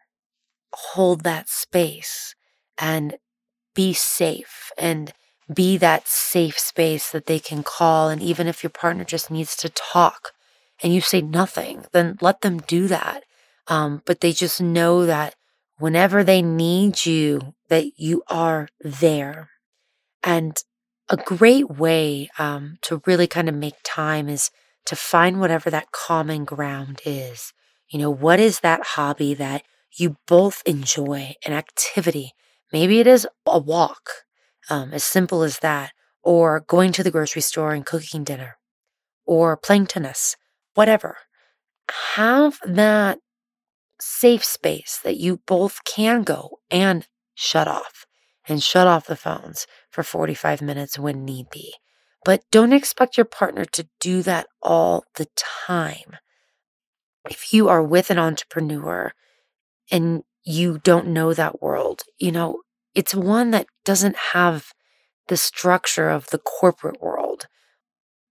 hold 0.73 1.23
that 1.23 1.49
space 1.49 2.35
and 2.79 3.17
be 3.75 3.93
safe 3.93 4.73
and 4.79 5.13
be 5.53 5.77
that 5.77 6.07
safe 6.09 6.59
space 6.59 7.11
that 7.11 7.27
they 7.27 7.39
can 7.39 7.63
call. 7.63 8.09
And 8.09 8.23
even 8.23 8.47
if 8.47 8.63
your 8.63 8.71
partner 8.71 9.05
just 9.05 9.31
needs 9.31 9.57
to 9.57 9.69
talk 9.69 10.33
and 10.83 10.95
you 10.95 11.01
say 11.01 11.21
nothing, 11.21 11.85
then 11.93 12.17
let 12.21 12.41
them 12.41 12.59
do 12.59 12.89
that. 12.89 13.25
Um, 13.69 14.03
but 14.05 14.21
they 14.21 14.33
just 14.33 14.61
know 14.61 15.07
that 15.07 15.35
whenever 15.83 16.23
they 16.23 16.41
need 16.41 17.05
you, 17.05 17.55
that 17.69 17.99
you 17.99 18.23
are 18.29 18.69
there. 18.81 19.51
And 20.23 20.57
a 21.09 21.17
great 21.17 21.69
way 21.69 22.31
um, 22.39 22.79
to 22.83 23.03
really 23.05 23.27
kind 23.27 23.49
of 23.49 23.57
make 23.57 23.75
time 23.83 24.29
is 24.29 24.53
to 24.87 24.95
find 24.95 25.41
whatever 25.41 25.71
that 25.71 25.91
common 25.91 26.45
ground 26.45 27.01
is. 27.05 27.53
You 27.89 27.99
know, 27.99 28.11
what 28.11 28.39
is 28.39 28.61
that 28.61 28.87
hobby 28.95 29.35
that 29.35 29.65
you 29.99 30.19
both 30.29 30.63
enjoy, 30.67 31.35
an 31.45 31.53
activity? 31.53 32.33
Maybe 32.73 33.01
it 33.01 33.09
is 33.09 33.27
a 33.45 33.59
walk, 33.59 34.09
um, 34.71 34.93
as 34.93 35.03
simple 35.03 35.43
as 35.43 35.59
that, 35.59 35.91
or 36.23 36.61
going 36.61 36.93
to 36.93 37.03
the 37.03 37.11
grocery 37.11 37.43
store 37.43 37.73
and 37.73 37.85
cooking 37.85 38.23
dinner, 38.23 38.57
or 39.27 39.57
playing 39.57 39.89
tennis, 39.89 40.37
whatever. 40.75 41.17
Have 42.15 42.61
that 42.65 43.19
safe 44.03 44.45
space 44.45 44.99
that 45.03 45.17
you 45.17 45.41
both 45.47 45.85
can 45.85 46.23
go 46.23 46.59
and 46.71 47.07
shut 47.35 47.69
off 47.69 48.05
and 48.49 48.63
shut 48.63 48.87
off 48.87 49.07
the 49.07 49.17
phones 49.17 49.67
for 49.91 50.03
45 50.03 50.61
minutes 50.63 50.99
when 50.99 51.25
need 51.25 51.49
be. 51.51 51.75
But 52.25 52.43
don't 52.51 52.73
expect 52.73 53.17
your 53.17 53.25
partner 53.25 53.65
to 53.65 53.89
do 54.01 54.23
that 54.23 54.47
all 54.63 55.05
the 55.17 55.27
time. 55.37 56.17
If 57.29 57.53
you 57.53 57.69
are 57.69 57.83
with 57.83 58.11
an 58.11 58.19
entrepreneur 58.19 59.13
and 59.91 60.23
you 60.45 60.79
don't 60.79 61.09
know 61.09 61.35
that 61.35 61.63
world, 61.63 62.03
you 62.19 62.33
know, 62.33 62.63
it's 62.95 63.15
one 63.15 63.51
that 63.53 63.67
doesn't 63.85 64.17
have 64.33 64.73
the 65.29 65.37
structure 65.37 66.09
of 66.11 66.29
the 66.29 66.39
corporate 66.39 67.01
world. 67.01 67.47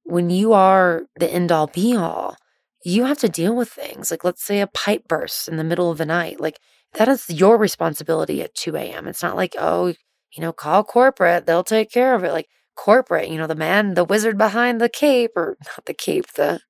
When 0.04 0.30
you 0.30 0.54
are 0.54 1.04
the 1.16 1.32
end 1.32 1.52
all 1.52 1.68
be 1.68 1.96
all, 1.96 2.36
you 2.84 3.06
have 3.06 3.20
to 3.20 3.30
deal 3.30 3.56
with 3.56 3.70
things. 3.70 4.12
Like, 4.12 4.24
let's 4.24 4.44
say 4.44 4.62
a 4.62 4.68
pipe 4.68 5.08
bursts 5.08 5.48
in 5.48 5.58
the 5.58 5.64
middle 5.64 5.92
of 5.92 5.98
the 5.98 6.06
night. 6.06 6.40
Like, 6.40 6.60
that 6.94 7.08
is 7.08 7.30
your 7.30 7.58
responsibility 7.58 8.42
at 8.42 8.56
2 8.56 8.76
a.m. 8.76 9.08
It's 9.08 9.24
not 9.24 9.36
like, 9.36 9.56
oh, 9.58 9.88
you 9.88 10.42
know, 10.42 10.54
call 10.54 10.84
corporate, 10.84 11.46
they'll 11.46 11.64
take 11.64 11.92
care 11.92 12.16
of 12.16 12.24
it. 12.24 12.32
Like, 12.32 12.48
corporate, 12.76 13.30
you 13.30 13.38
know, 13.38 13.48
the 13.48 13.56
man, 13.56 13.94
the 13.94 14.04
wizard 14.04 14.38
behind 14.38 14.82
the 14.82 14.90
cape, 14.90 15.32
or 15.36 15.58
not 15.66 15.86
the 15.86 15.94
cape, 15.94 16.34
the, 16.34 16.62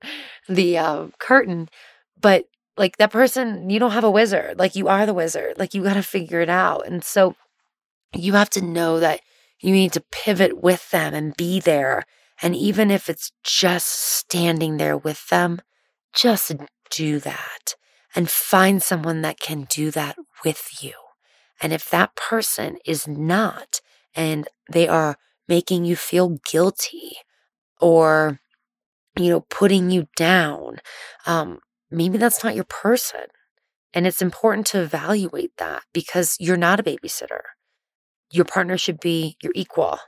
the 0.50 0.78
uh, 0.78 1.08
curtain. 1.19 1.69
But 2.19 2.45
like 2.78 2.97
that 2.97 3.12
person, 3.12 3.69
you 3.69 3.80
don't 3.80 3.91
have 3.91 4.04
a 4.04 4.12
wizard. 4.12 4.60
Like, 4.60 4.76
you 4.76 4.88
are 4.88 5.06
the 5.06 5.13
wizard. 5.13 5.58
Like, 5.58 5.74
you 5.74 5.84
got 5.84 5.93
to 5.95 6.04
figure 6.04 6.41
it 6.41 6.50
out. 6.50 6.86
And 6.88 7.04
so, 7.04 7.36
you 8.13 8.34
have 8.34 8.50
to 8.52 8.62
know 8.62 9.00
that 9.00 9.21
you 9.60 9.71
need 9.71 9.93
to 9.93 10.04
pivot 10.12 10.62
with 10.62 10.89
them 10.91 11.13
and 11.13 11.38
be 11.38 11.60
there. 11.60 12.04
And 12.41 12.56
even 12.56 12.91
if 12.91 13.10
it's 13.10 13.32
just 13.43 13.88
standing 13.88 14.78
there 14.78 14.97
with 14.97 15.28
them, 15.30 15.62
just 16.13 16.54
do 16.89 17.19
that 17.19 17.76
and 18.15 18.30
find 18.30 18.84
someone 18.84 19.21
that 19.21 19.39
can 19.39 19.65
do 19.69 19.91
that 19.91 20.15
with 20.43 20.84
you. 20.84 20.93
And 21.62 21.71
if 21.74 21.89
that 21.89 22.15
person 22.15 22.78
is 22.86 23.08
not, 23.08 23.82
and 24.15 24.47
they 24.69 24.88
are 24.88 25.17
making 25.47 25.86
you 25.86 25.95
feel 25.95 26.39
guilty 26.50 27.13
or, 27.80 28.39
you 29.17 29.30
know, 29.30 29.41
putting 29.41 29.91
you 29.91 30.08
down, 30.15 30.78
um, 31.26 31.60
maybe 31.89 32.17
that's 32.17 32.43
not 32.43 32.56
your 32.56 32.65
person. 32.65 33.26
And 33.93 34.08
it's 34.08 34.21
important 34.21 34.67
to 34.67 34.82
evaluate 34.82 35.58
that 35.58 35.84
because 35.93 36.38
you're 36.39 36.58
not 36.58 36.80
a 36.80 36.84
babysitter 36.84 37.41
your 38.32 38.45
partner 38.45 38.78
should 38.78 39.00
be 39.00 39.38
your 39.41 39.52
equal. 39.56 40.00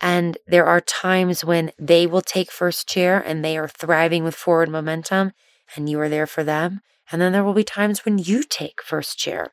And 0.00 0.38
there 0.46 0.66
are 0.66 0.80
times 0.80 1.44
when 1.44 1.72
they 1.78 2.06
will 2.06 2.20
take 2.20 2.50
first 2.50 2.88
chair 2.88 3.20
and 3.20 3.44
they 3.44 3.56
are 3.56 3.68
thriving 3.68 4.24
with 4.24 4.34
forward 4.34 4.68
momentum 4.68 5.32
and 5.74 5.88
you 5.88 6.00
are 6.00 6.08
there 6.08 6.26
for 6.26 6.44
them. 6.44 6.80
And 7.10 7.20
then 7.20 7.32
there 7.32 7.44
will 7.44 7.54
be 7.54 7.64
times 7.64 8.04
when 8.04 8.18
you 8.18 8.42
take 8.42 8.82
first 8.82 9.18
chair. 9.18 9.52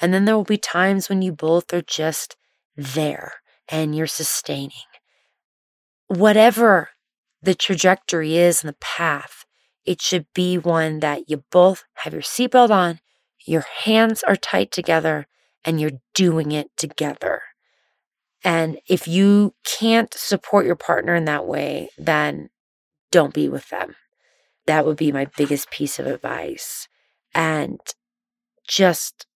And 0.00 0.12
then 0.12 0.24
there 0.24 0.36
will 0.36 0.44
be 0.44 0.58
times 0.58 1.08
when 1.08 1.22
you 1.22 1.32
both 1.32 1.72
are 1.72 1.82
just 1.82 2.36
there 2.76 3.34
and 3.68 3.94
you're 3.94 4.06
sustaining. 4.06 4.72
Whatever 6.08 6.90
the 7.42 7.54
trajectory 7.54 8.36
is 8.36 8.62
and 8.62 8.68
the 8.68 8.78
path, 8.80 9.44
it 9.84 10.02
should 10.02 10.26
be 10.34 10.58
one 10.58 11.00
that 11.00 11.30
you 11.30 11.44
both 11.50 11.84
have 11.94 12.12
your 12.12 12.22
seatbelt 12.22 12.70
on, 12.70 13.00
your 13.46 13.64
hands 13.84 14.22
are 14.22 14.36
tight 14.36 14.70
together, 14.70 15.26
and 15.64 15.80
you're 15.80 16.00
doing 16.14 16.52
it 16.52 16.68
together. 16.76 17.42
And 18.42 18.78
if 18.88 19.06
you 19.06 19.54
can't 19.64 20.12
support 20.14 20.66
your 20.66 20.76
partner 20.76 21.14
in 21.14 21.26
that 21.26 21.46
way, 21.46 21.90
then 21.98 22.50
don't 23.10 23.34
be 23.34 23.48
with 23.48 23.68
them. 23.68 23.96
That 24.70 24.86
would 24.86 24.96
be 24.98 25.10
my 25.10 25.26
biggest 25.36 25.68
piece 25.72 25.98
of 25.98 26.06
advice. 26.06 26.86
And 27.34 27.80
just 28.68 29.26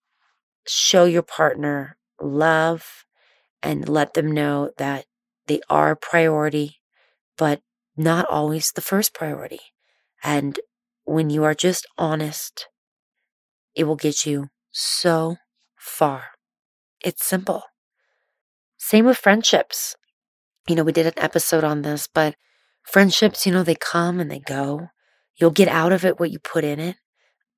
show 0.66 1.04
your 1.06 1.22
partner 1.22 1.98
love 2.20 3.06
and 3.62 3.88
let 3.88 4.14
them 4.14 4.32
know 4.32 4.70
that 4.78 5.06
they 5.46 5.60
are 5.70 5.92
a 5.92 5.96
priority, 5.96 6.80
but 7.38 7.62
not 7.96 8.26
always 8.26 8.72
the 8.72 8.82
first 8.82 9.14
priority. 9.14 9.60
And 10.24 10.60
when 11.04 11.30
you 11.30 11.44
are 11.44 11.54
just 11.54 11.86
honest, 11.98 12.68
it 13.74 13.84
will 13.84 13.96
get 13.96 14.26
you 14.26 14.48
so 14.72 15.36
far. 15.76 16.24
It's 17.04 17.24
simple. 17.24 17.64
Same 18.78 19.04
with 19.06 19.18
friendships. 19.18 19.96
You 20.68 20.76
know, 20.76 20.84
we 20.84 20.92
did 20.92 21.06
an 21.06 21.14
episode 21.18 21.64
on 21.64 21.82
this, 21.82 22.08
but 22.12 22.36
friendships, 22.84 23.46
you 23.46 23.52
know, 23.52 23.62
they 23.64 23.76
come 23.76 24.20
and 24.20 24.30
they 24.30 24.40
go. 24.40 24.88
You'll 25.36 25.50
get 25.50 25.68
out 25.68 25.92
of 25.92 26.04
it 26.04 26.20
what 26.20 26.30
you 26.30 26.38
put 26.38 26.64
in 26.64 26.80
it. 26.80 26.96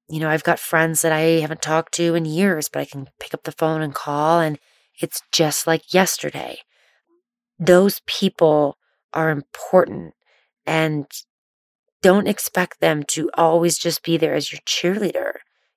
You 0.08 0.20
know, 0.20 0.28
I've 0.28 0.44
got 0.44 0.58
friends 0.58 1.02
that 1.02 1.12
I 1.12 1.40
haven't 1.40 1.62
talked 1.62 1.94
to 1.94 2.14
in 2.14 2.24
years, 2.24 2.68
but 2.68 2.80
I 2.80 2.84
can 2.84 3.08
pick 3.18 3.34
up 3.34 3.42
the 3.42 3.52
phone 3.52 3.82
and 3.82 3.94
call, 3.94 4.40
and 4.40 4.58
it's 5.00 5.20
just 5.32 5.66
like 5.66 5.92
yesterday. 5.92 6.58
Those 7.58 8.00
people 8.06 8.78
are 9.12 9.30
important 9.30 10.14
and 10.64 11.06
don't 12.02 12.28
expect 12.28 12.80
them 12.80 13.02
to 13.02 13.30
always 13.34 13.78
just 13.78 14.02
be 14.02 14.16
there 14.16 14.34
as 14.34 14.52
your 14.52 14.60
cheerleader. 14.66 15.32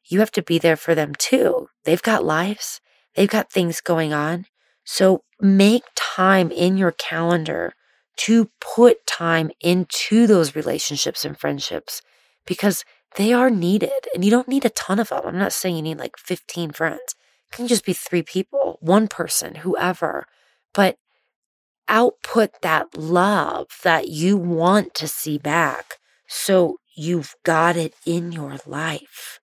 You 0.06 0.20
have 0.20 0.32
to 0.32 0.44
be 0.44 0.60
there 0.60 0.76
for 0.76 0.94
them 0.94 1.14
too. 1.18 1.70
They've 1.86 2.02
got 2.02 2.24
lives, 2.24 2.82
they've 3.16 3.30
got 3.30 3.52
things 3.52 3.82
going 3.82 4.14
on. 4.14 4.46
So 4.84 5.24
make 5.40 5.84
time 5.96 6.52
in 6.52 6.78
your 6.78 6.92
calendar 6.92 7.74
to 8.26 8.50
put 8.60 9.06
time 9.06 9.52
into 9.62 10.28
those 10.28 10.56
relationships 10.56 11.26
and 11.26 11.38
friendships 11.38 12.02
because 12.46 12.84
they 13.16 13.34
are 13.34 13.50
needed 13.50 14.08
and 14.14 14.24
you 14.24 14.32
don't 14.32 14.48
need 14.48 14.66
a 14.66 14.70
ton 14.70 15.00
of 15.00 15.10
them. 15.10 15.22
I'm 15.26 15.38
not 15.38 15.54
saying 15.54 15.76
you 15.76 15.82
need 15.82 16.00
like 16.00 16.18
15 16.18 16.72
friends. 16.72 17.16
It 17.52 17.56
can 17.56 17.68
just 17.68 17.86
be 17.86 17.94
three 17.94 18.22
people, 18.22 18.78
one 18.82 19.08
person, 19.08 19.56
whoever. 19.56 20.26
But 20.74 20.98
output 21.88 22.62
that 22.62 22.96
love 22.98 23.68
that 23.84 24.10
you 24.10 24.38
want 24.38 24.94
to 24.94 25.08
see 25.08 25.38
back 25.38 25.96
so 26.28 26.78
you've 26.96 27.36
got 27.44 27.76
it 27.76 27.94
in 28.06 28.32
your 28.32 28.58
life 28.68 29.40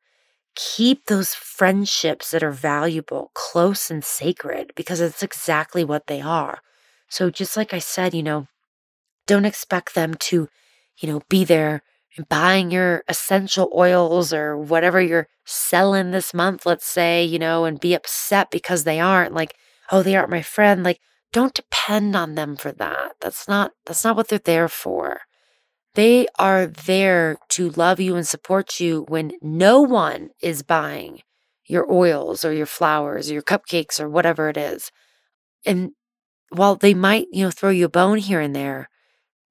keep 0.57 1.05
those 1.07 1.35
friendships 1.35 2.31
that 2.31 2.43
are 2.43 2.51
valuable 2.51 3.31
close 3.35 3.91
and 3.91 4.03
sacred 4.03 4.73
because 4.75 5.01
it's 5.01 5.23
exactly 5.23 5.85
what 5.85 6.07
they 6.07 6.21
are. 6.21 6.61
So, 7.09 7.31
just 7.31 7.57
like 7.57 7.73
I 7.73 7.79
said, 7.79 8.15
you 8.15 8.23
know, 8.23 8.49
don't 9.27 9.45
expect 9.45 9.95
them 9.95 10.15
to, 10.15 10.49
you 10.99 11.09
know, 11.09 11.23
be 11.29 11.45
there 11.45 11.83
buying 12.29 12.71
your 12.71 13.05
essential 13.09 13.71
oils 13.75 14.33
or 14.33 14.57
whatever 14.57 15.01
you're 15.01 15.29
selling 15.45 16.11
this 16.11 16.33
month, 16.33 16.65
let's 16.65 16.87
say, 16.87 17.25
you 17.25 17.39
know, 17.39 17.65
and 17.65 17.81
be 17.81 17.95
upset 17.95 18.51
because 18.51 18.85
they 18.85 19.01
aren't 19.01 19.35
like, 19.35 19.55
oh, 19.93 20.03
they 20.03 20.17
aren't 20.17 20.31
my 20.31 20.43
friend. 20.43 20.83
Like, 20.83 21.01
don't 21.33 21.55
depend 21.55 22.17
on 22.17 22.35
them 22.35 22.57
for 22.57 22.73
that. 22.73 23.13
That's 23.21 23.47
not 23.49 23.73
that's 23.85 24.05
not 24.05 24.17
what 24.17 24.29
they're 24.29 24.39
there 24.39 24.69
for. 24.69 25.21
They 25.95 26.27
are 26.39 26.67
there 26.67 27.39
to 27.51 27.71
love 27.71 28.01
you 28.01 28.17
and 28.17 28.27
support 28.27 28.81
you 28.81 29.05
when 29.09 29.33
no 29.43 29.81
one 29.81 30.31
is 30.43 30.63
buying 30.63 31.21
your 31.67 31.91
oils 31.91 32.45
or 32.45 32.53
your 32.53 32.67
flowers 32.67 33.31
or 33.31 33.35
your 33.35 33.43
cupcakes 33.43 33.99
or 34.01 34.09
whatever 34.09 34.49
it 34.49 34.57
is. 34.57 34.91
And 35.65 35.93
while 36.51 36.77
they 36.77 36.95
might, 36.95 37.27
you 37.33 37.45
know, 37.45 37.51
throw 37.51 37.71
you 37.71 37.87
a 37.87 37.91
bone 37.91 38.19
here 38.19 38.41
and 38.41 38.55
there, 38.55 38.89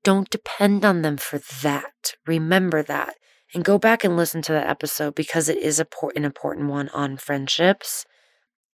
don't 0.05 0.29
depend 0.29 0.85
on 0.85 1.01
them 1.01 1.17
for 1.17 1.39
that. 1.61 2.13
Remember 2.25 2.83
that. 2.83 3.15
And 3.53 3.65
go 3.65 3.77
back 3.77 4.03
and 4.03 4.15
listen 4.15 4.41
to 4.43 4.51
that 4.53 4.67
episode 4.67 5.15
because 5.15 5.49
it 5.49 5.57
is 5.57 5.79
an 5.79 6.23
important 6.23 6.69
one 6.69 6.89
on 6.89 7.17
friendships. 7.17 8.05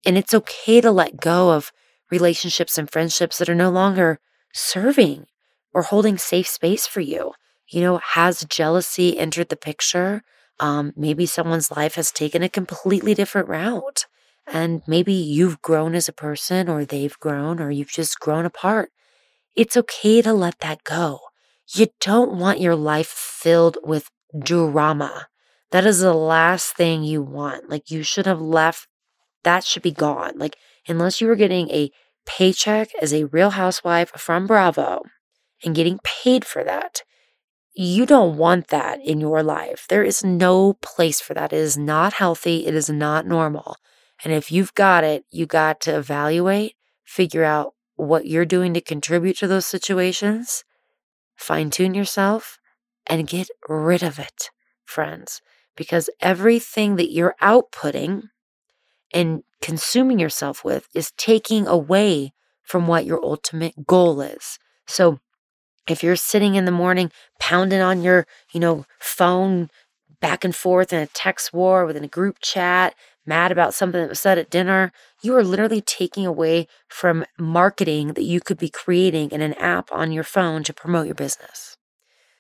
And 0.05 0.17
it's 0.17 0.33
okay 0.33 0.81
to 0.81 0.89
let 0.89 1.19
go 1.19 1.51
of 1.51 1.71
relationships 2.09 2.77
and 2.77 2.89
friendships 2.89 3.37
that 3.37 3.49
are 3.49 3.55
no 3.55 3.69
longer 3.69 4.19
serving 4.53 5.25
or 5.73 5.83
holding 5.83 6.17
safe 6.17 6.47
space 6.47 6.87
for 6.87 7.01
you. 7.01 7.33
You 7.67 7.81
know, 7.81 7.97
has 7.97 8.45
jealousy 8.45 9.17
entered 9.17 9.49
the 9.49 9.57
picture? 9.57 10.23
Um, 10.59 10.93
maybe 10.95 11.25
someone's 11.25 11.71
life 11.71 11.95
has 11.95 12.11
taken 12.11 12.41
a 12.41 12.49
completely 12.49 13.13
different 13.13 13.49
route. 13.49 14.05
And 14.45 14.81
maybe 14.87 15.13
you've 15.13 15.61
grown 15.61 15.93
as 15.93 16.07
a 16.07 16.13
person, 16.13 16.69
or 16.69 16.85
they've 16.85 17.19
grown, 17.19 17.59
or 17.59 17.69
you've 17.69 17.91
just 17.91 18.19
grown 18.21 18.45
apart. 18.45 18.91
It's 19.57 19.75
okay 19.75 20.21
to 20.21 20.33
let 20.33 20.59
that 20.59 20.83
go. 20.83 21.19
You 21.73 21.87
don't 21.99 22.37
want 22.37 22.61
your 22.61 22.75
life 22.75 23.07
filled 23.07 23.79
with 23.83 24.11
drama. 24.39 25.29
That 25.71 25.83
is 25.83 25.99
the 25.99 26.13
last 26.13 26.75
thing 26.75 27.03
you 27.03 27.23
want. 27.23 27.67
Like, 27.67 27.89
you 27.89 28.03
should 28.03 28.27
have 28.27 28.39
left, 28.39 28.87
that 29.43 29.63
should 29.63 29.81
be 29.81 29.91
gone. 29.91 30.37
Like, 30.37 30.57
unless 30.87 31.19
you 31.19 31.27
were 31.27 31.35
getting 31.35 31.71
a 31.71 31.89
paycheck 32.27 32.89
as 33.01 33.11
a 33.11 33.25
real 33.25 33.49
housewife 33.49 34.11
from 34.11 34.45
Bravo 34.45 35.01
and 35.63 35.73
getting 35.73 35.99
paid 36.03 36.45
for 36.45 36.63
that, 36.63 37.01
you 37.73 38.05
don't 38.05 38.37
want 38.37 38.67
that 38.67 38.99
in 39.03 39.19
your 39.19 39.41
life. 39.41 39.87
There 39.89 40.03
is 40.03 40.23
no 40.23 40.73
place 40.83 41.19
for 41.19 41.33
that. 41.33 41.51
It 41.51 41.57
is 41.57 41.79
not 41.79 42.13
healthy. 42.13 42.67
It 42.67 42.75
is 42.75 42.91
not 42.91 43.25
normal. 43.25 43.77
And 44.23 44.31
if 44.31 44.51
you've 44.51 44.75
got 44.75 45.03
it, 45.03 45.25
you 45.31 45.47
got 45.47 45.81
to 45.81 45.97
evaluate, 45.97 46.75
figure 47.05 47.43
out 47.43 47.73
what 47.97 48.27
you're 48.27 48.45
doing 48.45 48.73
to 48.73 48.81
contribute 48.81 49.37
to 49.37 49.47
those 49.47 49.65
situations, 49.65 50.63
fine 51.35 51.69
tune 51.69 51.93
yourself, 51.93 52.59
and 53.07 53.27
get 53.27 53.49
rid 53.67 54.03
of 54.03 54.19
it, 54.19 54.49
friends. 54.85 55.41
Because 55.75 56.09
everything 56.21 56.95
that 56.95 57.11
you're 57.11 57.35
outputting 57.41 58.29
and 59.13 59.43
consuming 59.61 60.19
yourself 60.19 60.63
with 60.63 60.87
is 60.93 61.11
taking 61.17 61.67
away 61.67 62.33
from 62.63 62.87
what 62.87 63.05
your 63.05 63.23
ultimate 63.23 63.85
goal 63.85 64.21
is. 64.21 64.59
So 64.85 65.19
if 65.87 66.03
you're 66.03 66.15
sitting 66.15 66.55
in 66.55 66.65
the 66.65 66.71
morning 66.71 67.11
pounding 67.39 67.81
on 67.81 68.01
your, 68.01 68.27
you 68.51 68.59
know, 68.59 68.85
phone 68.99 69.69
back 70.19 70.43
and 70.43 70.55
forth 70.55 70.91
in 70.91 70.99
a 70.99 71.07
text 71.07 71.53
war 71.53 71.85
within 71.85 72.03
a 72.03 72.09
group 72.09 72.37
chat, 72.41 72.95
mad 73.27 73.51
about 73.51 73.73
something 73.73 74.01
that 74.01 74.09
was 74.09 74.19
said 74.19 74.37
at 74.37 74.49
dinner, 74.49 74.91
you 75.21 75.35
are 75.35 75.43
literally 75.43 75.81
taking 75.81 76.25
away 76.25 76.67
from 76.87 77.25
marketing 77.37 78.13
that 78.13 78.23
you 78.23 78.39
could 78.39 78.57
be 78.57 78.69
creating 78.69 79.31
in 79.31 79.41
an 79.41 79.53
app 79.53 79.91
on 79.91 80.11
your 80.11 80.23
phone 80.23 80.63
to 80.63 80.73
promote 80.73 81.05
your 81.05 81.15
business. 81.15 81.77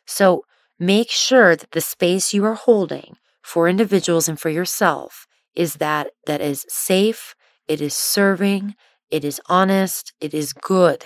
So 0.05 0.43
make 0.79 1.09
sure 1.09 1.55
that 1.55 1.71
the 1.71 1.81
space 1.81 2.33
you 2.33 2.45
are 2.45 2.55
holding 2.55 3.17
for 3.41 3.67
individuals 3.67 4.27
and 4.27 4.39
for 4.39 4.49
yourself 4.49 5.27
is 5.55 5.75
that 5.75 6.11
that 6.25 6.41
is 6.41 6.65
safe, 6.69 7.35
it 7.67 7.81
is 7.81 7.95
serving, 7.95 8.75
it 9.09 9.25
is 9.25 9.41
honest, 9.47 10.13
it 10.21 10.33
is 10.33 10.53
good. 10.53 11.05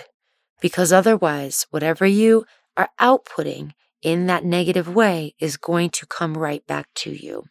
Because 0.60 0.92
otherwise, 0.92 1.66
whatever 1.70 2.06
you 2.06 2.44
are 2.76 2.90
outputting 3.00 3.72
in 4.02 4.26
that 4.26 4.44
negative 4.44 4.92
way 4.94 5.34
is 5.38 5.56
going 5.56 5.90
to 5.90 6.06
come 6.06 6.36
right 6.36 6.66
back 6.66 6.88
to 6.94 7.10
you. 7.10 7.44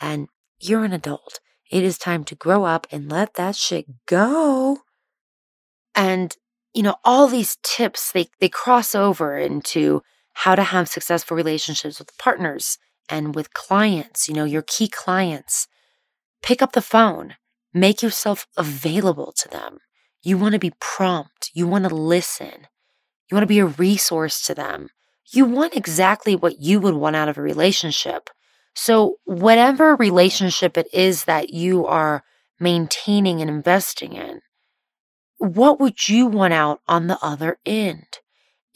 And 0.00 0.28
you're 0.58 0.84
an 0.84 0.92
adult. 0.92 1.40
It 1.70 1.84
is 1.84 1.98
time 1.98 2.24
to 2.24 2.34
grow 2.34 2.64
up 2.64 2.86
and 2.90 3.10
let 3.10 3.34
that 3.34 3.56
shit 3.56 3.86
go. 4.06 4.78
And, 5.94 6.36
you 6.72 6.82
know, 6.82 6.96
all 7.04 7.28
these 7.28 7.58
tips, 7.62 8.12
they, 8.12 8.28
they 8.40 8.48
cross 8.48 8.94
over 8.94 9.36
into 9.36 10.02
how 10.32 10.54
to 10.54 10.62
have 10.62 10.88
successful 10.88 11.36
relationships 11.36 11.98
with 11.98 12.16
partners 12.18 12.78
and 13.08 13.34
with 13.34 13.52
clients, 13.52 14.28
you 14.28 14.34
know, 14.34 14.44
your 14.44 14.62
key 14.62 14.88
clients. 14.88 15.66
Pick 16.42 16.62
up 16.62 16.72
the 16.72 16.82
phone, 16.82 17.34
make 17.74 18.02
yourself 18.02 18.46
available 18.56 19.32
to 19.32 19.48
them. 19.48 19.78
You 20.22 20.38
want 20.38 20.52
to 20.52 20.58
be 20.58 20.72
prompt, 20.80 21.50
you 21.54 21.66
want 21.66 21.88
to 21.88 21.94
listen, 21.94 22.68
you 23.28 23.34
want 23.34 23.42
to 23.42 23.46
be 23.46 23.58
a 23.58 23.66
resource 23.66 24.42
to 24.46 24.54
them. 24.54 24.88
You 25.30 25.44
want 25.44 25.76
exactly 25.76 26.34
what 26.34 26.60
you 26.60 26.80
would 26.80 26.94
want 26.94 27.16
out 27.16 27.28
of 27.28 27.36
a 27.36 27.42
relationship. 27.42 28.30
So, 28.80 29.16
whatever 29.24 29.96
relationship 29.96 30.78
it 30.78 30.86
is 30.92 31.24
that 31.24 31.50
you 31.50 31.84
are 31.84 32.22
maintaining 32.60 33.40
and 33.40 33.50
investing 33.50 34.12
in, 34.12 34.40
what 35.38 35.80
would 35.80 36.08
you 36.08 36.28
want 36.28 36.52
out 36.54 36.80
on 36.86 37.08
the 37.08 37.18
other 37.20 37.58
end? 37.66 38.20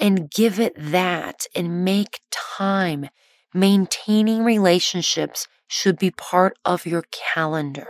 And 0.01 0.29
give 0.29 0.59
it 0.59 0.75
that 0.77 1.47
and 1.55 1.85
make 1.85 2.19
time. 2.33 3.11
Maintaining 3.55 4.43
relationships 4.43 5.47
should 5.69 6.01
be 6.01 6.11
part 6.11 6.59
of 6.65 6.85
your 6.85 7.05
calendar, 7.13 7.87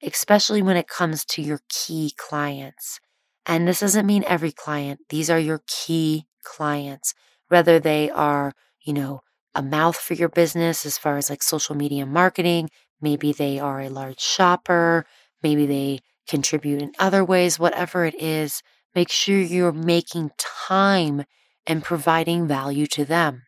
especially 0.00 0.62
when 0.62 0.76
it 0.76 0.86
comes 0.86 1.24
to 1.24 1.42
your 1.42 1.62
key 1.68 2.12
clients. 2.16 3.00
And 3.44 3.66
this 3.66 3.80
doesn't 3.80 4.06
mean 4.06 4.22
every 4.28 4.52
client, 4.52 5.00
these 5.08 5.28
are 5.28 5.40
your 5.40 5.62
key 5.66 6.28
clients, 6.44 7.12
whether 7.48 7.80
they 7.80 8.08
are, 8.08 8.52
you 8.84 8.92
know, 8.92 9.22
a 9.56 9.62
mouth 9.62 9.96
for 9.96 10.14
your 10.14 10.28
business 10.28 10.84
as 10.84 10.98
far 10.98 11.16
as 11.16 11.30
like 11.30 11.42
social 11.42 11.74
media 11.74 12.04
marketing. 12.04 12.68
Maybe 13.00 13.32
they 13.32 13.58
are 13.58 13.80
a 13.80 13.88
large 13.88 14.20
shopper. 14.20 15.06
Maybe 15.42 15.66
they 15.66 16.00
contribute 16.28 16.82
in 16.82 16.92
other 16.98 17.24
ways, 17.24 17.58
whatever 17.58 18.04
it 18.04 18.14
is. 18.20 18.62
Make 18.94 19.10
sure 19.10 19.38
you're 19.38 19.72
making 19.72 20.30
time 20.38 21.24
and 21.66 21.82
providing 21.82 22.46
value 22.46 22.86
to 22.88 23.04
them. 23.04 23.42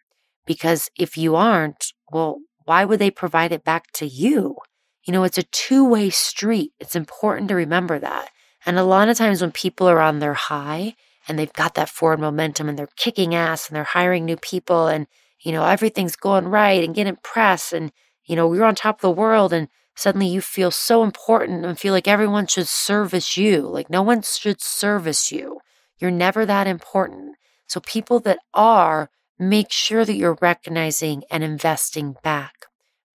Because 0.47 0.89
if 0.99 1.17
you 1.17 1.37
aren't, 1.37 1.93
well, 2.11 2.39
why 2.65 2.85
would 2.85 2.99
they 2.99 3.11
provide 3.11 3.53
it 3.53 3.65
back 3.65 3.93
to 3.93 4.07
you? 4.07 4.57
You 5.05 5.13
know, 5.13 5.25
it's 5.25 5.39
a 5.39 5.43
two 5.43 5.85
way 5.85 6.11
street. 6.11 6.73
It's 6.81 6.97
important 6.97 7.49
to 7.49 7.55
remember 7.55 7.99
that. 7.99 8.31
And 8.65 8.79
a 8.79 8.85
lot 8.85 9.09
of 9.09 9.17
times 9.17 9.41
when 9.41 9.53
people 9.53 9.89
are 9.89 10.01
on 10.01 10.19
their 10.19 10.35
high 10.35 10.95
and 11.27 11.39
they've 11.39 11.53
got 11.53 11.75
that 11.75 11.91
forward 11.91 12.21
momentum 12.21 12.69
and 12.69 12.79
they're 12.79 12.89
kicking 12.97 13.35
ass 13.35 13.69
and 13.69 13.77
they're 13.77 13.85
hiring 13.85 14.25
new 14.25 14.37
people 14.37 14.87
and 14.87 15.07
you 15.49 15.55
know, 15.55 15.65
everything's 15.65 16.15
going 16.15 16.47
right 16.49 16.85
and 16.85 16.95
getting 16.95 17.17
press 17.25 17.73
and, 17.73 17.91
you 18.27 18.37
know, 18.37 18.53
you're 18.53 18.67
on 18.67 18.75
top 18.75 18.97
of 18.99 19.01
the 19.01 19.11
world 19.11 19.55
and 19.55 19.69
suddenly 19.97 20.29
you 20.29 20.43
feel 20.43 20.71
so 20.71 21.03
important 21.03 21.65
and 21.65 21.81
feel 21.81 21.95
like 21.95 22.07
everyone 22.07 22.47
should 22.47 22.69
service 22.69 23.39
you. 23.39 23.63
Like 23.63 23.89
no 23.89 24.03
one 24.03 24.21
should 24.21 24.61
service 24.61 25.33
you. 25.33 25.61
You're 25.99 26.11
never 26.11 26.45
that 26.45 26.67
important. 26.67 27.37
So 27.67 27.81
people 27.81 28.21
that 28.21 28.41
are, 28.53 29.11
make 29.39 29.73
sure 29.73 30.05
that 30.05 30.17
you're 30.17 30.37
recognizing 30.43 31.25
and 31.31 31.43
investing 31.43 32.17
back. 32.23 32.67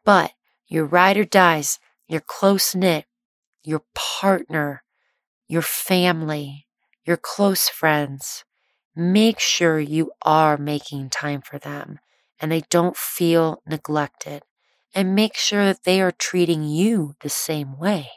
But 0.04 0.32
your 0.68 0.86
ride 0.86 1.18
or 1.18 1.26
dies, 1.26 1.80
your 2.08 2.22
close 2.22 2.74
knit, 2.74 3.06
your 3.64 3.84
partner, 3.94 4.84
your 5.48 5.62
family, 5.62 6.68
your 7.06 7.18
close 7.18 7.70
friends, 7.70 8.46
make 8.96 9.40
sure 9.40 9.80
you 9.80 10.12
are 10.24 10.58
making 10.58 11.12
time 11.12 11.42
for 11.42 11.60
them 11.60 12.00
and 12.44 12.52
they 12.52 12.64
don't 12.70 12.98
feel 12.98 13.64
neglected. 13.66 14.44
And 14.94 15.16
make 15.16 15.38
sure 15.38 15.64
that 15.64 15.86
they 15.86 16.02
are 16.02 16.12
treating 16.12 16.66
you 16.66 17.16
the 17.22 17.30
same 17.30 17.80
way. 17.80 18.10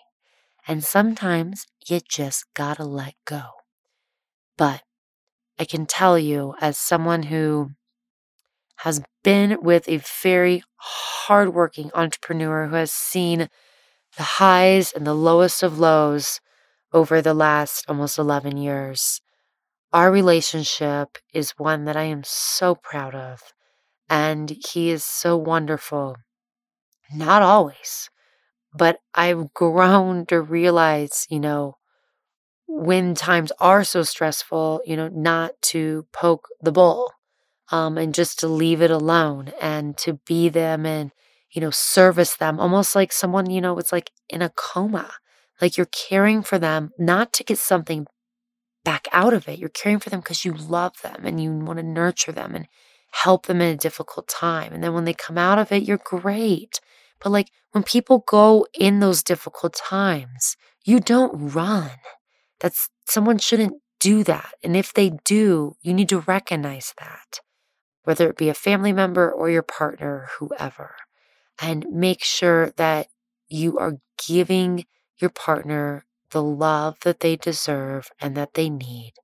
And 0.66 0.82
sometimes 0.82 1.66
you 1.86 2.00
just 2.06 2.44
gotta 2.52 2.84
let 2.84 3.14
go. 3.24 3.44
But 4.58 4.82
I 5.58 5.64
can 5.64 5.86
tell 5.86 6.18
you, 6.18 6.54
as 6.60 6.76
someone 6.76 7.24
who 7.24 7.70
has 8.78 9.00
been 9.22 9.58
with 9.62 9.88
a 9.88 9.98
very 10.22 10.64
hardworking 10.76 11.92
entrepreneur 11.94 12.66
who 12.66 12.74
has 12.74 12.92
seen 12.92 13.48
the 14.16 14.22
highs 14.22 14.92
and 14.92 15.06
the 15.06 15.14
lowest 15.14 15.62
of 15.62 15.78
lows 15.78 16.40
over 16.92 17.22
the 17.22 17.34
last 17.34 17.84
almost 17.88 18.18
11 18.18 18.56
years, 18.56 19.20
our 19.92 20.10
relationship 20.10 21.18
is 21.32 21.52
one 21.52 21.84
that 21.84 21.96
I 21.96 22.04
am 22.04 22.22
so 22.24 22.74
proud 22.74 23.14
of. 23.14 23.54
And 24.08 24.50
he 24.70 24.90
is 24.90 25.04
so 25.04 25.36
wonderful. 25.36 26.16
Not 27.12 27.42
always, 27.42 28.10
but 28.74 29.00
I've 29.14 29.54
grown 29.54 30.26
to 30.26 30.40
realize, 30.40 31.26
you 31.30 31.40
know, 31.40 31.76
when 32.68 33.14
times 33.14 33.52
are 33.60 33.84
so 33.84 34.02
stressful, 34.02 34.82
you 34.86 34.96
know, 34.96 35.08
not 35.08 35.52
to 35.62 36.06
poke 36.12 36.48
the 36.60 36.72
bull 36.72 37.12
um, 37.72 37.98
and 37.98 38.14
just 38.14 38.38
to 38.40 38.48
leave 38.48 38.82
it 38.82 38.90
alone 38.90 39.52
and 39.60 39.96
to 39.98 40.14
be 40.26 40.48
them 40.48 40.86
and, 40.86 41.12
you 41.52 41.60
know, 41.60 41.70
service 41.70 42.36
them 42.36 42.60
almost 42.60 42.94
like 42.96 43.12
someone, 43.12 43.50
you 43.50 43.60
know, 43.60 43.78
it's 43.78 43.92
like 43.92 44.12
in 44.30 44.42
a 44.42 44.50
coma. 44.50 45.12
Like 45.60 45.76
you're 45.76 45.86
caring 45.86 46.42
for 46.42 46.58
them, 46.58 46.90
not 46.98 47.32
to 47.34 47.44
get 47.44 47.58
something 47.58 48.06
back 48.84 49.08
out 49.12 49.32
of 49.34 49.48
it. 49.48 49.58
You're 49.58 49.68
caring 49.68 49.98
for 49.98 50.10
them 50.10 50.20
because 50.20 50.44
you 50.44 50.52
love 50.52 50.94
them 51.02 51.22
and 51.24 51.42
you 51.42 51.52
want 51.52 51.78
to 51.78 51.82
nurture 51.82 52.32
them 52.32 52.54
and 52.54 52.66
help 53.12 53.46
them 53.46 53.60
in 53.60 53.74
a 53.74 53.76
difficult 53.78 54.28
time. 54.28 54.72
And 54.72 54.82
then 54.84 54.94
when 54.94 55.04
they 55.04 55.14
come 55.14 55.38
out 55.38 55.58
of 55.58 55.72
it, 55.72 55.82
you're 55.84 55.98
great. 55.98 56.80
But 57.20 57.30
like 57.30 57.50
when 57.72 57.84
people 57.84 58.24
go 58.26 58.66
in 58.74 59.00
those 59.00 59.22
difficult 59.22 59.74
times, 59.74 60.56
you 60.84 61.00
don't 61.00 61.54
run. 61.54 61.90
That's 62.60 62.90
someone 63.08 63.38
shouldn't 63.38 63.74
do 64.00 64.24
that. 64.24 64.54
And 64.62 64.76
if 64.76 64.92
they 64.94 65.10
do, 65.24 65.76
you 65.82 65.94
need 65.94 66.08
to 66.10 66.20
recognize 66.20 66.94
that. 67.00 67.40
whether 68.04 68.28
it 68.28 68.36
be 68.36 68.48
a 68.48 68.54
family 68.54 68.92
member 68.92 69.30
or 69.30 69.50
your 69.50 69.62
partner, 69.62 70.28
whoever. 70.38 70.96
And 71.60 71.86
make 71.90 72.22
sure 72.24 72.70
that 72.76 73.08
you 73.48 73.78
are 73.78 73.98
giving 74.26 74.86
your 75.18 75.30
partner 75.30 76.04
the 76.30 76.42
love 76.42 76.98
that 77.02 77.20
they 77.20 77.36
deserve 77.36 78.10
and 78.20 78.36
that 78.36 78.54
they 78.54 78.70
need. 78.70 79.14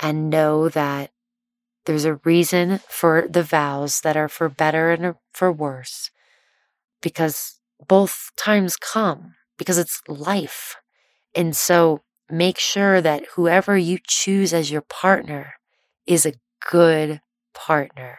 And 0.00 0.30
know 0.30 0.68
that 0.68 1.10
there's 1.86 2.04
a 2.04 2.16
reason 2.24 2.80
for 2.88 3.26
the 3.28 3.42
vows 3.42 4.00
that 4.02 4.16
are 4.16 4.28
for 4.28 4.48
better 4.48 4.90
and 4.92 5.14
for 5.32 5.52
worse 5.52 6.10
because 7.02 7.60
both 7.88 8.30
times 8.36 8.76
come 8.76 9.34
because 9.58 9.78
it's 9.78 10.02
life. 10.08 10.76
And 11.34 11.56
so 11.56 12.02
make 12.30 12.58
sure 12.58 13.00
that 13.00 13.26
whoever 13.34 13.76
you 13.76 13.98
choose 14.06 14.52
as 14.52 14.70
your 14.70 14.82
partner 14.82 15.54
is 16.06 16.26
a 16.26 16.34
good 16.70 17.20
partner 17.54 18.18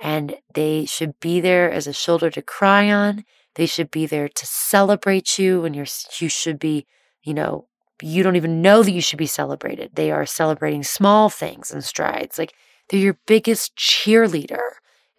and 0.00 0.36
they 0.54 0.84
should 0.84 1.18
be 1.20 1.40
there 1.40 1.70
as 1.70 1.86
a 1.86 1.92
shoulder 1.92 2.30
to 2.30 2.42
cry 2.42 2.90
on. 2.90 3.24
They 3.54 3.66
should 3.66 3.90
be 3.90 4.06
there 4.06 4.28
to 4.28 4.46
celebrate 4.46 5.38
you 5.38 5.64
and 5.64 5.76
you're, 5.76 5.86
you 6.20 6.28
should 6.28 6.58
be, 6.58 6.86
you 7.22 7.34
know, 7.34 7.68
you 8.02 8.22
don't 8.22 8.36
even 8.36 8.60
know 8.60 8.82
that 8.82 8.90
you 8.90 9.00
should 9.00 9.18
be 9.18 9.26
celebrated. 9.26 9.92
They 9.94 10.10
are 10.10 10.26
celebrating 10.26 10.82
small 10.82 11.30
things 11.30 11.70
and 11.70 11.84
strides. 11.84 12.38
Like 12.38 12.54
they're 12.88 13.00
your 13.00 13.18
biggest 13.26 13.76
cheerleader. 13.76 14.62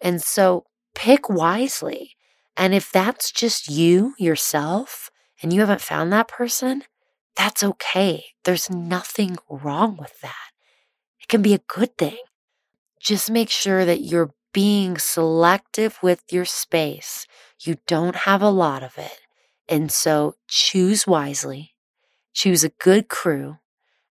And 0.00 0.22
so 0.22 0.66
pick 0.94 1.28
wisely. 1.28 2.12
And 2.56 2.74
if 2.74 2.90
that's 2.90 3.30
just 3.32 3.68
you, 3.68 4.14
yourself, 4.18 5.10
and 5.42 5.52
you 5.52 5.60
haven't 5.60 5.80
found 5.80 6.12
that 6.12 6.28
person, 6.28 6.84
that's 7.36 7.62
okay. 7.62 8.24
There's 8.44 8.70
nothing 8.70 9.36
wrong 9.50 9.96
with 9.98 10.20
that. 10.22 10.50
It 11.20 11.28
can 11.28 11.42
be 11.42 11.54
a 11.54 11.60
good 11.68 11.96
thing. 11.98 12.18
Just 13.00 13.30
make 13.30 13.50
sure 13.50 13.84
that 13.84 14.00
you're 14.02 14.34
being 14.52 14.96
selective 14.98 15.98
with 16.02 16.22
your 16.30 16.46
space. 16.46 17.26
You 17.60 17.76
don't 17.86 18.16
have 18.16 18.42
a 18.42 18.50
lot 18.50 18.82
of 18.82 18.96
it. 18.98 19.20
And 19.68 19.92
so 19.92 20.36
choose 20.48 21.06
wisely, 21.06 21.74
choose 22.32 22.64
a 22.64 22.70
good 22.70 23.08
crew, 23.08 23.58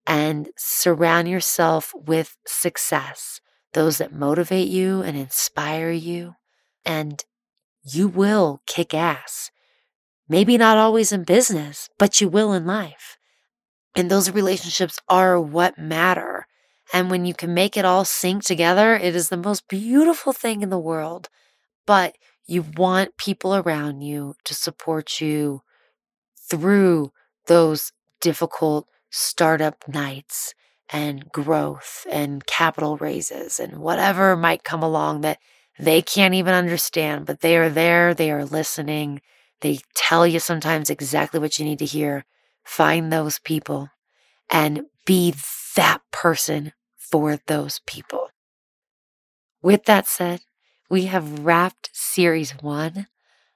and 0.06 0.48
surround 0.56 1.28
yourself 1.28 1.92
with 1.94 2.36
success, 2.46 3.40
those 3.74 3.98
that 3.98 4.12
motivate 4.12 4.68
you 4.68 5.02
and 5.02 5.16
inspire 5.16 5.90
you. 5.90 6.34
And 6.84 7.22
you 7.82 8.08
will 8.08 8.62
kick 8.66 8.94
ass. 8.94 9.50
Maybe 10.28 10.56
not 10.56 10.78
always 10.78 11.12
in 11.12 11.24
business, 11.24 11.90
but 11.98 12.20
you 12.20 12.28
will 12.28 12.52
in 12.52 12.66
life. 12.66 13.18
And 13.94 14.10
those 14.10 14.30
relationships 14.30 14.98
are 15.08 15.38
what 15.38 15.78
matter. 15.78 16.46
And 16.92 17.10
when 17.10 17.24
you 17.24 17.34
can 17.34 17.52
make 17.52 17.76
it 17.76 17.84
all 17.84 18.04
sync 18.04 18.44
together, 18.44 18.96
it 18.96 19.14
is 19.14 19.28
the 19.28 19.36
most 19.36 19.68
beautiful 19.68 20.32
thing 20.32 20.62
in 20.62 20.70
the 20.70 20.78
world. 20.78 21.28
But 21.86 22.16
you 22.46 22.64
want 22.76 23.16
people 23.16 23.54
around 23.54 24.00
you 24.00 24.34
to 24.44 24.54
support 24.54 25.20
you 25.20 25.62
through 26.48 27.12
those 27.46 27.92
difficult 28.20 28.88
startup 29.10 29.86
nights 29.86 30.54
and 30.94 31.28
growth 31.32 32.06
and 32.08 32.46
capital 32.46 32.96
raises 32.96 33.58
and 33.58 33.78
whatever 33.78 34.36
might 34.36 34.62
come 34.62 34.82
along 34.82 35.22
that 35.22 35.40
they 35.76 36.00
can't 36.00 36.34
even 36.34 36.54
understand, 36.54 37.26
but 37.26 37.40
they 37.40 37.56
are 37.56 37.68
there, 37.68 38.14
they 38.14 38.30
are 38.30 38.44
listening, 38.44 39.20
they 39.60 39.80
tell 39.96 40.24
you 40.24 40.38
sometimes 40.38 40.90
exactly 40.90 41.40
what 41.40 41.58
you 41.58 41.64
need 41.64 41.80
to 41.80 41.84
hear. 41.84 42.24
Find 42.64 43.12
those 43.12 43.40
people 43.40 43.88
and 44.50 44.82
be 45.06 45.34
that 45.76 46.02
person 46.12 46.72
for 46.96 47.38
those 47.48 47.80
people. 47.86 48.30
With 49.62 49.86
that 49.86 50.06
said, 50.06 50.42
we 50.88 51.06
have 51.06 51.40
wrapped 51.40 51.90
series 51.92 52.52
one. 52.62 53.08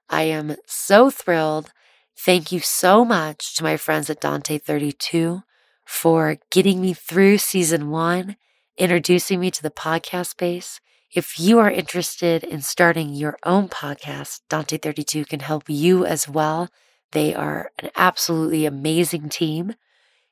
I 0.09 0.25
am 0.25 0.57
so 0.67 1.11
thrilled. 1.11 1.73
Thank 2.17 2.53
you 2.53 2.61
so 2.61 3.05
much 3.05 3.55
to 3.57 3.65
my 3.65 3.77
friends 3.77 4.11
at 4.11 4.21
Dante 4.21 4.59
32 4.59 5.43
for 5.89 6.37
getting 6.51 6.83
me 6.83 6.93
through 6.93 7.39
season 7.39 7.89
one, 7.91 8.37
introducing 8.77 9.41
me 9.41 9.51
to 9.51 9.63
the 9.63 9.71
podcast 9.71 10.27
space, 10.29 10.81
if 11.15 11.41
you 11.41 11.59
are 11.59 11.71
interested 11.71 12.45
in 12.45 12.61
starting 12.61 13.15
your 13.15 13.39
own 13.43 13.69
podcast, 13.69 14.43
Dante 14.51 14.77
32 14.77 15.25
can 15.25 15.41
help 15.41 15.65
you 15.67 16.05
as 16.05 16.29
well. 16.29 16.69
They 17.13 17.35
are 17.35 17.71
an 17.79 17.89
absolutely 17.97 18.67
amazing 18.67 19.31
team. 19.31 19.73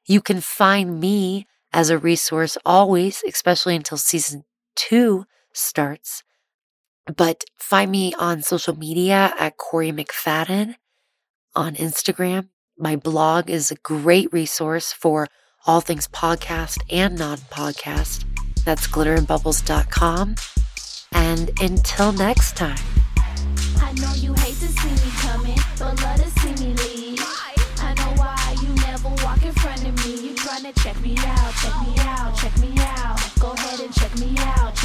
You 0.06 0.20
can 0.20 0.42
find 0.42 1.00
me 1.00 1.46
as 1.72 1.88
a 1.88 1.98
resource 1.98 2.58
always, 2.66 3.22
especially 3.26 3.76
until 3.76 3.98
season 3.98 4.44
two 4.76 5.24
starts. 5.54 6.22
But 7.16 7.44
find 7.56 7.90
me 7.90 8.12
on 8.18 8.42
social 8.42 8.76
media 8.76 9.32
at 9.38 9.56
Corey 9.56 9.92
McFadden 9.92 10.74
on 11.54 11.74
Instagram. 11.76 12.48
My 12.78 12.96
blog 12.96 13.50
is 13.50 13.70
a 13.70 13.76
great 13.76 14.32
resource 14.32 14.92
for 14.92 15.28
all 15.66 15.80
things 15.80 16.06
podcast 16.08 16.82
and 16.90 17.18
non 17.18 17.38
podcast. 17.38 18.24
That's 18.64 18.86
glitterandbubbles.com. 18.86 20.34
And 21.12 21.50
until 21.60 22.12
next 22.12 22.56
time. 22.56 22.78
I 23.80 23.92
know 23.92 24.12
you 24.14 24.34
hate 24.34 24.56
to 24.56 24.68
see 24.68 24.90
me 24.90 25.12
coming, 25.18 25.58
but 25.78 26.00
love 26.02 26.22
to 26.22 26.40
see 26.40 26.64
me 26.64 26.74
leave. 26.74 27.20
I 27.78 27.94
know 27.94 28.12
why 28.20 28.56
you 28.62 28.74
never 28.74 29.08
walk 29.24 29.42
in 29.44 29.52
front 29.52 29.86
of 29.86 30.06
me. 30.06 30.28
You 30.28 30.34
trying 30.34 30.64
to 30.64 30.72
check 30.82 31.00
me 31.00 31.16
out, 31.18 31.54
check 31.54 31.80
me 31.86 31.94
out, 31.98 32.36
check 32.36 32.58
me 32.58 32.74
out. 32.78 33.20
Go 33.38 33.52
ahead 33.52 33.80
and 33.80 33.94
check 33.94 34.18
me 34.18 34.34
out, 34.38 34.75